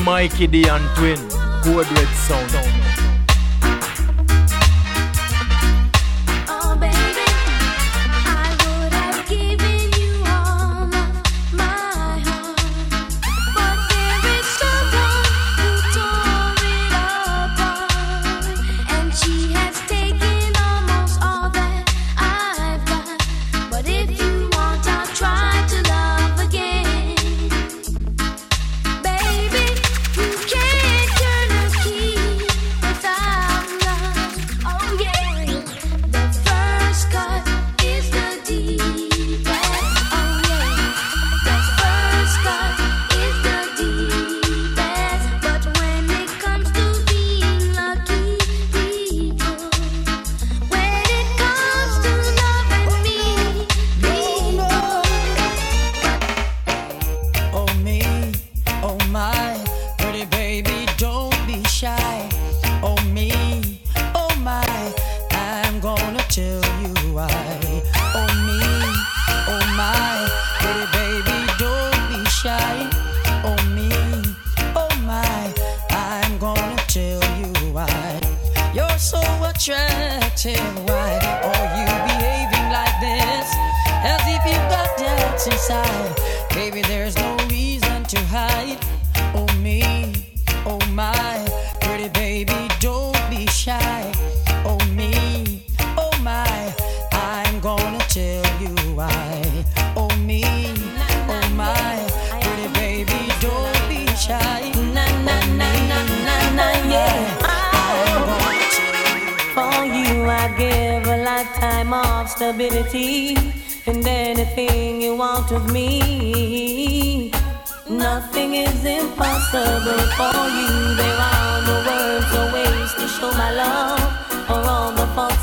Mikey 0.00 0.46
D 0.46 0.68
and 0.68 0.84
Twin, 0.96 1.18
Code 1.62 1.90
Red 1.92 2.08
Sound. 2.14 2.87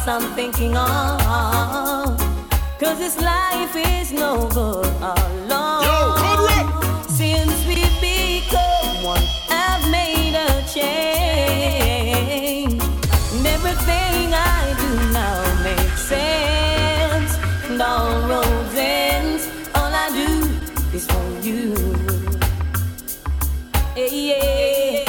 else 0.07 0.23
I'm 0.23 0.35
thinking 0.35 0.75
of. 0.77 2.17
Cause 2.79 2.97
this 2.97 3.19
life 3.21 3.75
is 3.75 4.11
no 4.11 4.47
good 4.49 4.85
alone. 5.01 5.83
Yo, 5.83 6.15
code. 6.17 6.49
Since 7.09 7.65
we 7.67 7.75
become 8.01 9.03
one, 9.03 9.23
I've 9.49 9.89
made 9.91 10.35
a 10.35 10.63
change. 10.73 11.93
And 13.33 13.45
everything 13.47 14.33
I 14.33 14.75
do 14.79 14.89
now 15.13 15.63
makes 15.63 16.01
sense. 16.01 17.37
And 17.69 17.81
all 17.81 18.27
roads 18.27 18.75
ends. 18.75 19.49
All 19.75 19.93
I 19.93 20.09
do 20.09 20.49
is 20.95 21.05
for 21.07 21.39
you. 21.41 21.75
Yeah. 23.95 25.05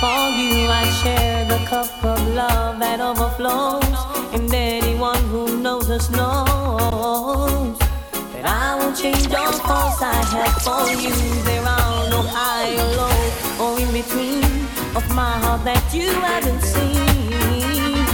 For 0.00 0.28
you 0.38 0.68
I 0.68 0.84
share 1.02 1.29
the 1.50 1.58
cup 1.66 2.04
of 2.04 2.18
love 2.28 2.78
that 2.78 3.00
overflows. 3.00 3.82
And 4.32 4.54
anyone 4.54 5.22
who 5.32 5.60
knows 5.60 5.90
us 5.90 6.08
knows 6.10 7.76
that 8.32 8.44
I 8.46 8.76
will 8.78 8.94
change 8.94 9.26
all 9.34 9.52
thoughts 9.52 10.00
I 10.00 10.14
have 10.34 10.62
for 10.62 10.86
you. 11.02 11.14
There 11.48 11.66
are 11.76 12.08
no 12.14 12.22
high 12.22 12.70
or 12.82 12.90
low 13.00 13.18
or 13.62 13.80
in 13.80 13.90
between 13.92 14.44
of 14.94 15.04
my 15.12 15.34
heart 15.42 15.64
that 15.64 15.82
you 15.92 16.08
haven't 16.28 16.62
seen. 16.62 18.06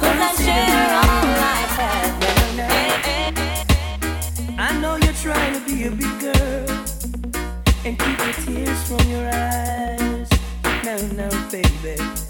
Cause 0.00 0.18
I 0.28 0.32
share 0.44 0.90
all 1.02 1.28
I 1.56 1.60
have. 1.78 2.14
I 4.58 4.80
know 4.80 4.96
you're 4.96 5.20
trying 5.26 5.52
to 5.52 5.60
be 5.70 5.84
a 5.84 5.90
big 5.90 6.14
girl 6.18 6.66
and 7.84 7.98
keep 8.02 8.16
the 8.24 8.32
tears 8.46 8.80
from 8.88 9.04
your 9.10 9.28
eyes. 9.28 10.28
No, 10.82 10.96
no, 11.20 11.28
baby. 11.50 12.29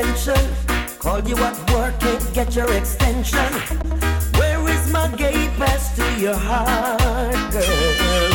attention. 0.00 0.40
Call 0.98 1.20
you 1.28 1.36
at 1.36 1.56
work, 1.72 1.98
can't 2.00 2.34
get 2.34 2.54
your 2.54 2.72
extension. 2.72 3.52
Where 4.38 4.60
is 4.68 4.92
my 4.92 5.08
gate 5.16 5.52
pass 5.58 5.94
to 5.96 6.04
your 6.20 6.36
heart, 6.36 7.52
girl? 7.52 8.30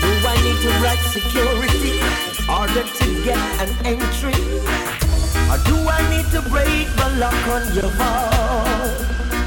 Do 0.00 0.10
I 0.32 0.36
need 0.44 0.60
to 0.64 0.70
write 0.82 1.02
security 1.12 2.00
in 2.00 2.50
order 2.50 2.84
to 2.84 3.24
get 3.24 3.38
an 3.60 3.70
entry? 3.84 4.40
Or 5.50 5.58
do 5.68 5.76
I 5.88 6.00
need 6.12 6.28
to 6.32 6.40
break 6.48 6.88
the 6.96 7.08
lock 7.20 7.42
on 7.56 7.64
your 7.76 7.90
vault? 7.98 8.96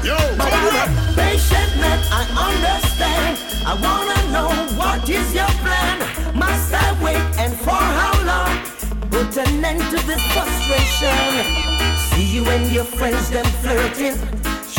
Yo, 0.06 0.16
but 0.38 0.52
I'm 0.52 1.14
patient 1.14 1.72
man, 1.82 1.98
I 2.10 2.22
understand. 2.48 3.38
I 3.66 3.74
wanna 3.74 4.20
know 4.30 4.50
what 4.78 5.08
is 5.08 5.34
your 5.34 5.52
plan. 5.62 5.98
Must 6.36 6.72
I 6.72 7.02
wait 7.02 7.24
and 7.38 7.52
for 7.58 7.82
how 7.98 8.14
long? 8.24 8.75
Put 9.16 9.38
an 9.38 9.64
end 9.64 9.80
to 9.80 10.06
this 10.06 10.22
frustration. 10.34 11.46
See 11.96 12.36
you 12.36 12.44
and 12.44 12.70
your 12.70 12.84
friends 12.84 13.30
them 13.30 13.46
flirting, 13.62 14.18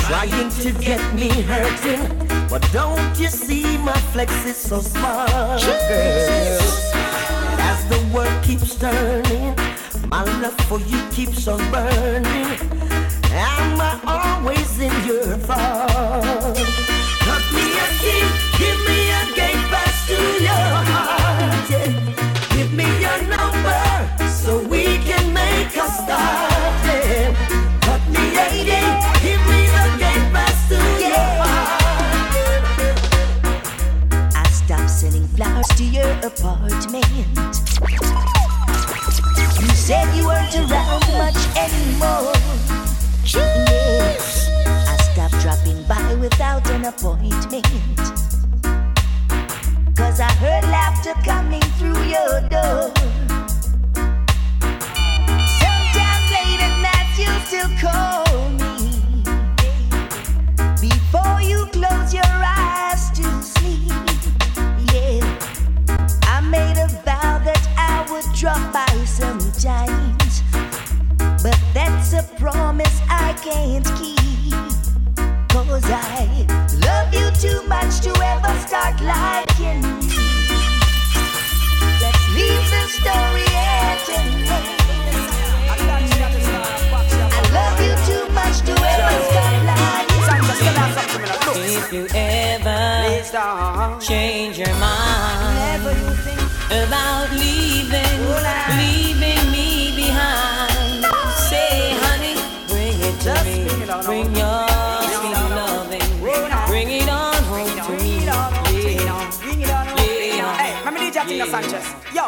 trying 0.05 0.51
to 0.61 0.71
get 0.73 1.01
me 1.15 1.29
hurting. 1.41 2.47
But 2.47 2.61
don't 2.71 3.19
you 3.19 3.29
see 3.29 3.79
my 3.79 3.97
flex 4.13 4.45
is 4.45 4.55
so 4.55 4.79
smart, 4.79 5.63
girl? 5.63 6.61
As 7.69 7.79
the 7.89 7.99
world 8.13 8.43
keeps 8.43 8.75
turning, 8.75 9.55
my 10.07 10.21
love 10.39 10.55
for 10.67 10.81
you 10.81 11.01
keeps 11.09 11.47
on 11.47 11.57
burning. 11.71 12.59
Am 13.31 13.81
I 13.81 13.99
always 14.05 14.79
in 14.79 14.93
your 15.07 15.35
thoughts? 15.47 16.86
Sending 35.63 35.91
to 35.91 35.97
your 35.97 36.11
apartment. 36.25 37.05
You 39.59 39.69
said 39.69 40.15
you 40.15 40.25
weren't 40.25 40.55
around 40.55 41.01
much 41.17 41.57
anymore. 41.57 42.33
Yes. 43.25 44.49
I 44.65 44.97
stopped 45.11 45.41
dropping 45.41 45.83
by 45.83 46.15
without 46.15 46.69
an 46.69 46.85
appointment. 46.85 47.65
Cause 49.95 50.19
I 50.19 50.31
heard 50.33 50.63
laughter 50.65 51.13
coming 51.23 51.61
through 51.77 52.03
your 52.03 52.41
door. 52.49 52.91
Sometimes 55.59 56.31
late 56.31 56.61
at 56.61 56.81
night 56.81 57.17
you 57.17 57.27
still 57.45 57.69
call 57.79 58.26
made 66.49 66.77
a 66.77 66.87
vow 67.03 67.39
that 67.43 67.63
I 67.77 68.05
would 68.11 68.25
drop 68.33 68.71
by 68.71 69.05
sometimes. 69.05 70.41
But 71.43 71.59
that's 71.73 72.13
a 72.13 72.23
promise 72.39 73.01
I 73.09 73.33
can't 73.43 73.85
keep. 73.99 74.17
Cause 75.49 75.83
I 75.85 76.45
love 76.87 77.13
you 77.13 77.29
too 77.43 77.61
much 77.67 77.99
to 78.01 78.11
ever 78.33 78.53
start 78.65 78.99
liking 79.01 79.83
you. 79.83 80.23
Let's 82.01 82.25
leave 82.33 82.65
the 82.71 82.83
story 82.97 83.47
at 83.53 84.09
an 84.17 84.27
end. 84.57 84.87
I 87.29 87.41
love 87.57 87.77
you 87.85 87.93
too 88.09 88.25
much 88.33 88.57
to 88.67 88.73
ever 88.95 89.17
start 89.29 89.57
liking 89.71 90.41
you. 91.55 91.77
If 91.77 91.93
you 91.93 92.07
ever 92.15 93.99
change 93.99 94.57
your 94.57 94.75
mind 94.79 96.36
about 96.72 97.32
leaving, 97.32 98.20
leaving 98.76 99.51
me 99.51 99.95
behind, 99.95 101.05
say, 101.47 101.95
honey, 102.03 102.36
bring 102.68 102.99
it 102.99 103.20
to 103.22 103.34
me. 103.45 103.63
Bring 103.68 103.82
it 103.82 103.89
on 103.89 104.03
bring 104.03 104.36
your 104.36 104.68
sweet 105.15 105.38
loving. 105.55 106.20
Bring 106.68 106.89
it 106.91 107.09
on 107.09 107.34
home 107.45 107.70
to 107.70 108.03
me. 108.03 108.18
Hey, 110.57 110.74
let 110.84 110.93
me 110.93 110.99
DJ 111.09 111.28
Tina 111.28 111.45
Sanchez. 111.45 111.95
Yo. 112.13 112.28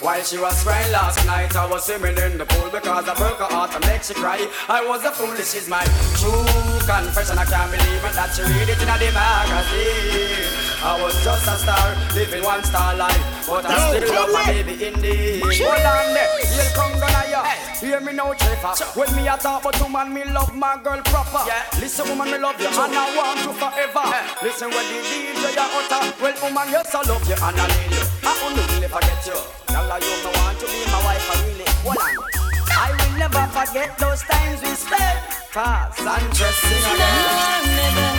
While 0.00 0.22
she 0.22 0.38
was 0.38 0.62
crying 0.62 0.92
last 0.92 1.24
night, 1.26 1.56
I 1.56 1.66
was 1.66 1.84
swimming 1.84 2.16
in 2.18 2.38
the 2.38 2.46
pool 2.46 2.70
because 2.70 3.08
I 3.08 3.14
broke 3.14 3.38
her 3.38 3.46
heart 3.46 3.74
and 3.74 3.84
make 3.86 4.04
she 4.04 4.14
cry. 4.14 4.46
I 4.68 4.86
was 4.86 5.04
a 5.04 5.10
fool, 5.10 5.34
this 5.34 5.54
is 5.54 5.68
my 5.68 5.82
true 6.14 6.46
confession. 6.86 7.36
I 7.38 7.44
can't 7.44 7.70
believe 7.70 8.04
it 8.04 8.14
that 8.14 8.30
she 8.34 8.42
read 8.42 8.68
it 8.68 8.80
in 8.80 8.86
the 8.86 9.10
magazine. 9.12 10.67
I 10.80 10.94
was 11.02 11.12
just 11.24 11.42
a 11.48 11.56
star, 11.58 11.96
living 12.14 12.44
one 12.44 12.62
star 12.62 12.94
life, 12.94 13.18
but 13.48 13.66
I 13.66 13.74
Yo, 13.74 13.98
still 13.98 14.14
love 14.14 14.30
my 14.30 14.44
Juliet. 14.46 14.66
baby 14.66 14.86
indeed. 14.86 15.42
Hold 15.42 15.82
on 15.82 16.14
there, 16.14 16.30
you'll 16.38 16.70
come 16.78 16.94
gonna 17.02 17.22
ya. 17.28 17.42
Hear 17.82 18.00
me 18.00 18.12
now, 18.12 18.32
Trevor. 18.32 18.74
When 18.94 19.10
me 19.16 19.26
a 19.26 19.36
talk 19.36 19.62
about 19.66 19.74
woman, 19.82 20.14
me 20.14 20.22
love 20.30 20.54
my 20.54 20.78
girl 20.82 21.02
proper. 21.02 21.42
Listen, 21.82 22.08
woman, 22.08 22.30
me 22.30 22.38
love 22.38 22.60
you, 22.60 22.68
and 22.70 22.94
I 22.94 23.04
want 23.16 23.42
you 23.42 23.52
forever. 23.58 24.06
Listen, 24.42 24.70
when 24.70 24.86
the 24.86 24.98
DJ 25.02 25.54
ya 25.58 25.66
utter, 25.66 26.14
well, 26.22 26.36
woman, 26.46 26.66
yes, 26.70 26.94
I 26.94 27.02
love 27.10 27.26
you 27.26 27.34
and 27.34 27.58
I 27.58 27.66
need 27.66 27.98
you. 27.98 28.04
I 28.22 28.32
will 28.38 28.54
never 28.54 28.88
forget 28.94 29.20
you. 29.26 29.38
Girl, 29.74 29.90
you 29.98 30.14
me 30.22 30.30
want 30.38 30.58
to 30.62 30.66
be 30.70 30.80
my 30.94 31.00
wife, 31.02 31.26
I 31.26 31.36
really. 31.42 31.66
Hold 31.82 31.98
on. 31.98 32.14
I 32.70 32.88
will 32.94 33.14
never 33.18 33.44
forget 33.50 33.98
those 33.98 34.22
times 34.22 34.62
we 34.62 34.70
spent. 34.78 35.18
Fast 35.50 35.98
and 36.06 36.26
dressing 36.38 36.82
No, 36.86 36.94
never. 37.66 38.17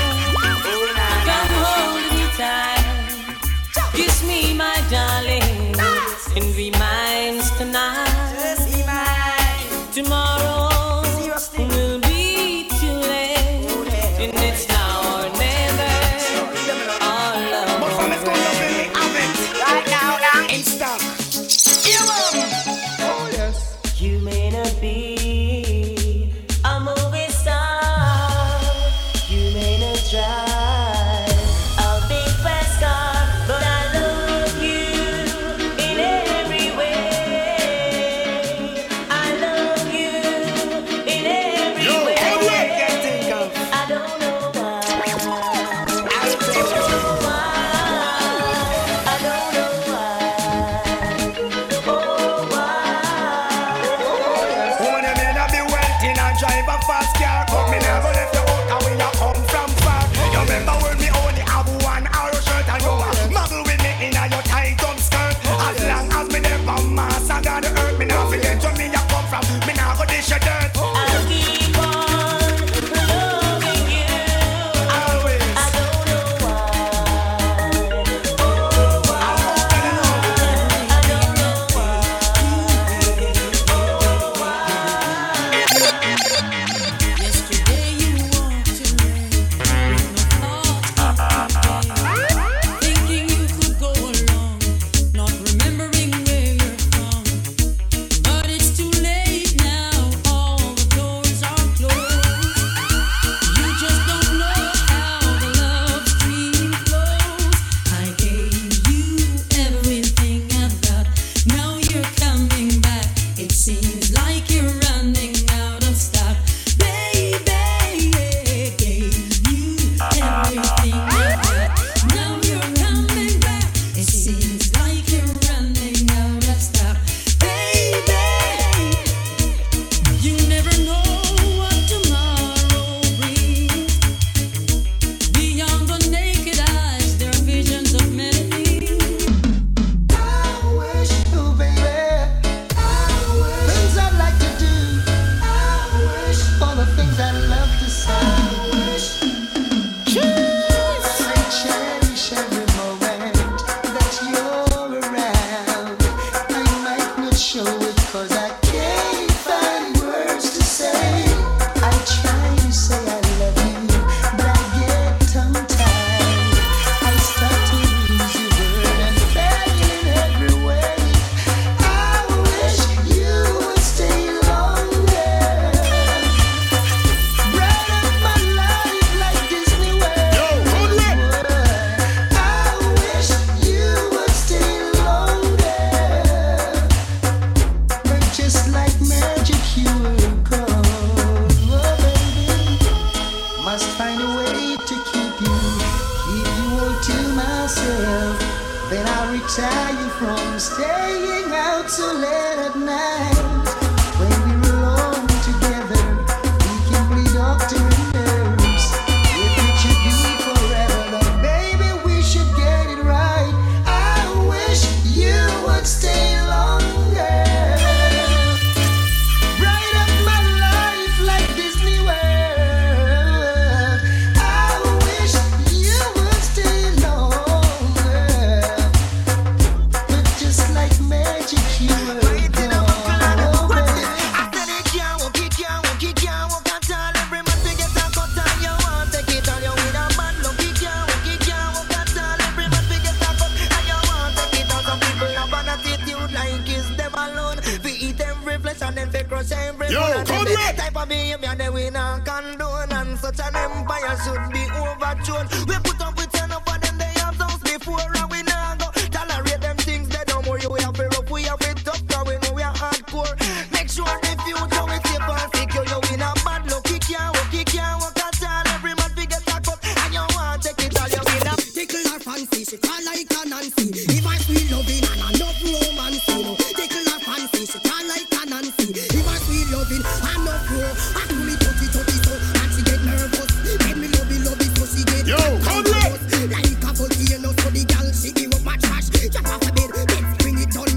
the 287.80 287.94
gal, 287.94 288.12
she 288.12 288.32
give 288.32 288.54
up 288.54 288.64
my 288.64 288.78
trash. 288.78 289.10
Jack 289.10 289.48
off 289.48 289.68
a 289.68 289.72
bed, 289.74 289.90
let's 289.96 290.44
bring 290.44 290.58
it 290.58 290.76
on 290.78 290.90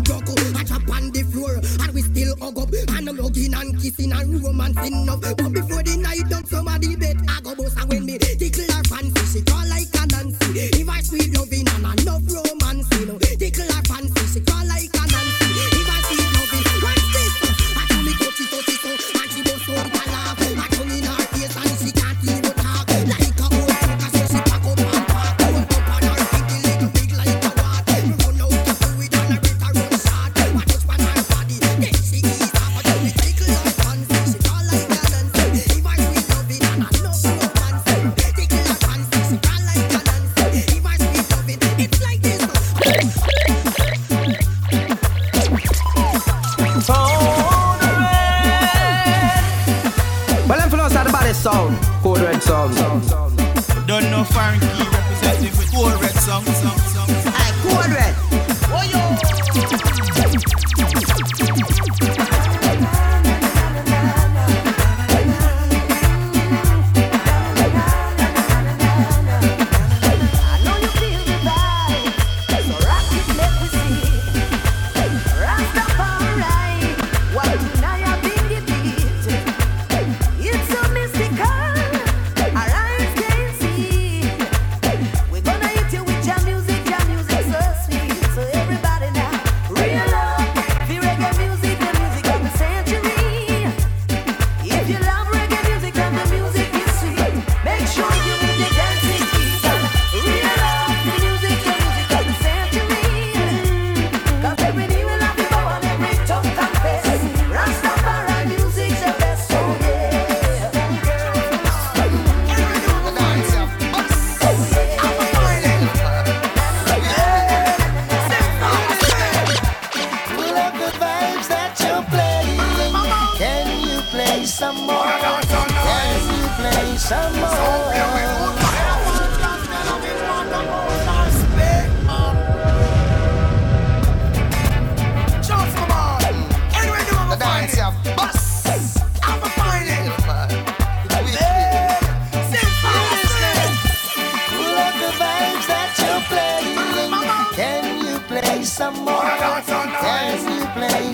I 0.56 0.64
drop 0.64 0.88
on 0.90 1.10
the 1.10 1.22
floor, 1.22 1.60
and 1.82 1.94
we 1.94 2.02
still 2.02 2.36
hug 2.40 2.58
up. 2.58 2.68
And 2.96 3.08
I'm 3.08 3.16
and 3.54 3.80
kissing 3.80 4.12
and 4.12 4.42
romancing 4.42 5.08
up. 5.08 5.51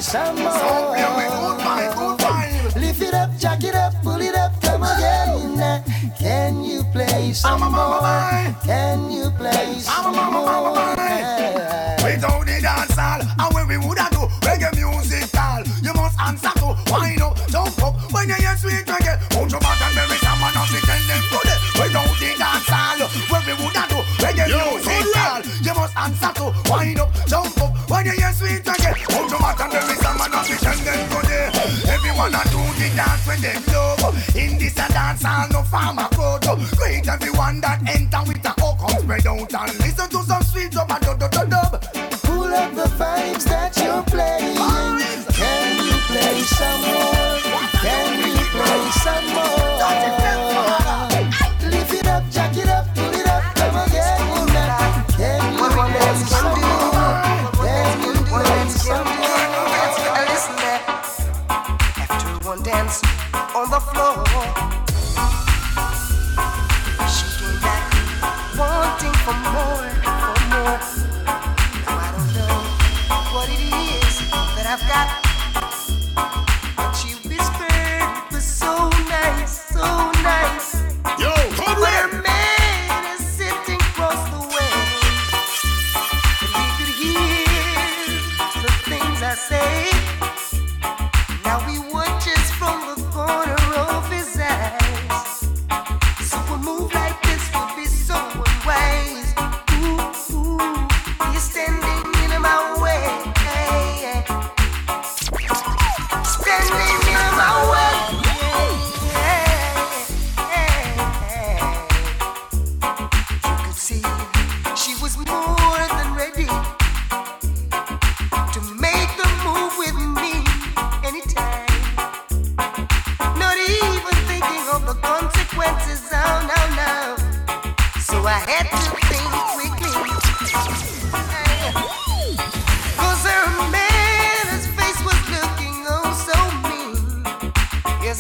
some 0.01 0.37
more. 0.37 0.97
Lift 2.77 3.03
it 3.03 3.15
up, 3.15 3.31
jack 3.39 3.65
it 3.65 3.75
up, 3.75 3.95
pull 4.03 4.21
it 4.21 4.35
up, 4.35 4.61
come 4.63 4.83
again. 4.83 5.83
Can 6.19 6.65
you 6.65 6.85
play 6.93 7.33
some 7.33 7.61
more? 7.61 8.01
Can 8.65 9.11
you 9.11 9.31
play 9.31 9.75
some 9.79 10.15
more? 10.15 10.95
We 12.05 12.17
don't 12.17 12.47
need 12.47 12.63
dance 12.63 12.95
hall, 12.95 13.21
and 13.23 13.55
when 13.55 13.67
we 13.69 13.79
woulda 13.79 14.09
do 14.11 14.29
reggae 14.47 14.75
music 14.77 15.37
all. 15.37 15.63
you 15.83 15.93
must 15.95 16.19
answer 16.21 16.53
to 16.61 16.77
wind 16.93 17.23
up, 17.23 17.37
jump 17.49 17.83
up 17.83 17.95
when 18.13 18.29
you 18.29 18.35
hear 18.35 18.57
sweet 18.57 18.87
reggae. 18.87 19.19
Hold 19.35 19.51
your 19.51 19.61
back 19.61 19.81
and 19.83 19.95
bury 19.97 20.19
some 20.19 20.43
and 20.43 20.55
not 20.55 20.69
pretend 20.69 21.05
them 21.11 21.23
good. 21.31 21.49
We 21.75 21.93
don't 21.93 22.21
need 22.21 22.39
dance 22.39 22.69
hall, 22.69 23.03
when 23.31 23.43
we 23.47 23.53
woulda 23.59 23.85
do 23.89 23.99
reggae 24.23 24.47
music 24.47 25.17
all. 25.17 25.43
you 25.63 25.75
must 25.75 25.97
answer 25.97 26.33
to 26.35 26.55
wind 26.71 27.01
up 27.01 27.18
get 28.29 28.37
sweet 28.37 28.61
again. 28.61 28.95
Oh, 29.11 29.27
no 29.31 29.39
matter 29.39 29.69
the 29.69 29.81
reason, 29.89 30.15
man 30.19 30.35
I'll 30.35 30.45
be 30.45 30.55
sending 30.61 31.09
today. 31.09 31.49
Everyone 31.89 32.35
a 32.35 32.43
do 32.53 32.61
the 32.77 32.93
dance 32.97 33.27
when 33.27 33.41
they 33.41 33.57
love. 33.73 34.37
In 34.37 34.59
this 34.59 34.75
a 34.75 34.89
dance 34.93 35.25
all 35.25 35.49
no 35.51 35.63
farmer 35.63 36.09
road. 36.17 36.43
Great 36.77 37.09
everyone 37.09 37.61
that 37.61 37.81
enter 37.89 38.23
with 38.27 38.45
a 38.45 38.55
hook 38.61 38.83
on 38.83 39.01
spread 39.01 39.27
out 39.27 39.53
and 39.53 39.79
listen 39.81 40.09
to 40.11 40.23
some 40.23 40.43
sweet 40.43 40.73
dub 40.73 40.91
and 40.91 41.03
dub 41.03 41.19
dub 41.19 41.51
dub. 41.51 41.83
Pull 42.23 42.53
up 42.53 42.75
the 42.75 42.89
vibes 42.99 43.45
that 43.45 43.77
you're 43.77 44.03
playing. 44.05 44.57
Can 45.33 45.85
you 45.85 45.99
play 46.09 46.41
some 46.43 46.83
more? 46.83 47.08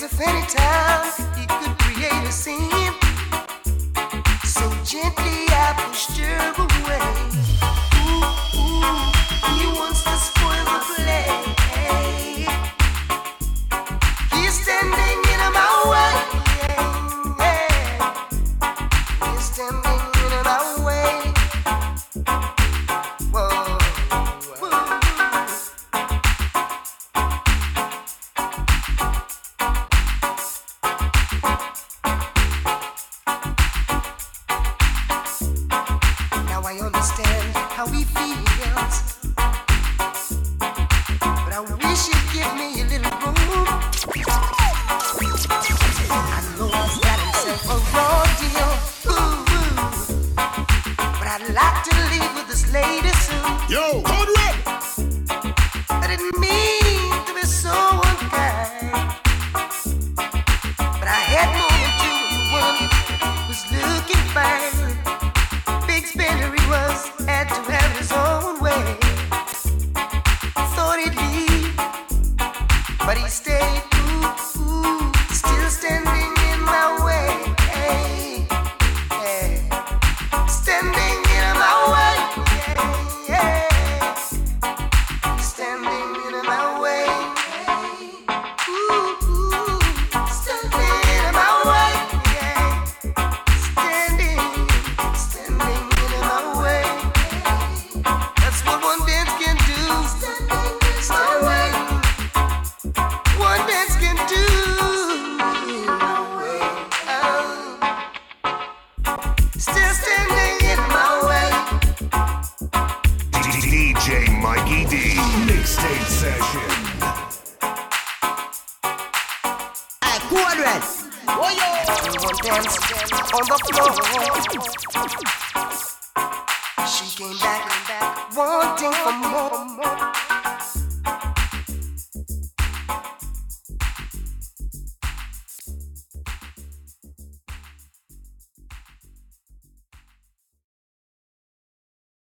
As 0.00 0.04
if 0.04 0.20
any 0.20 0.46
he 1.36 1.44
could 1.44 1.76
create 1.80 2.22
a 2.24 2.30
scene. 2.30 2.94
So 4.44 4.70
gently 4.84 5.46
I 5.50 5.74
pushed 5.76 6.16
her 6.18 6.54
away. 6.56 6.67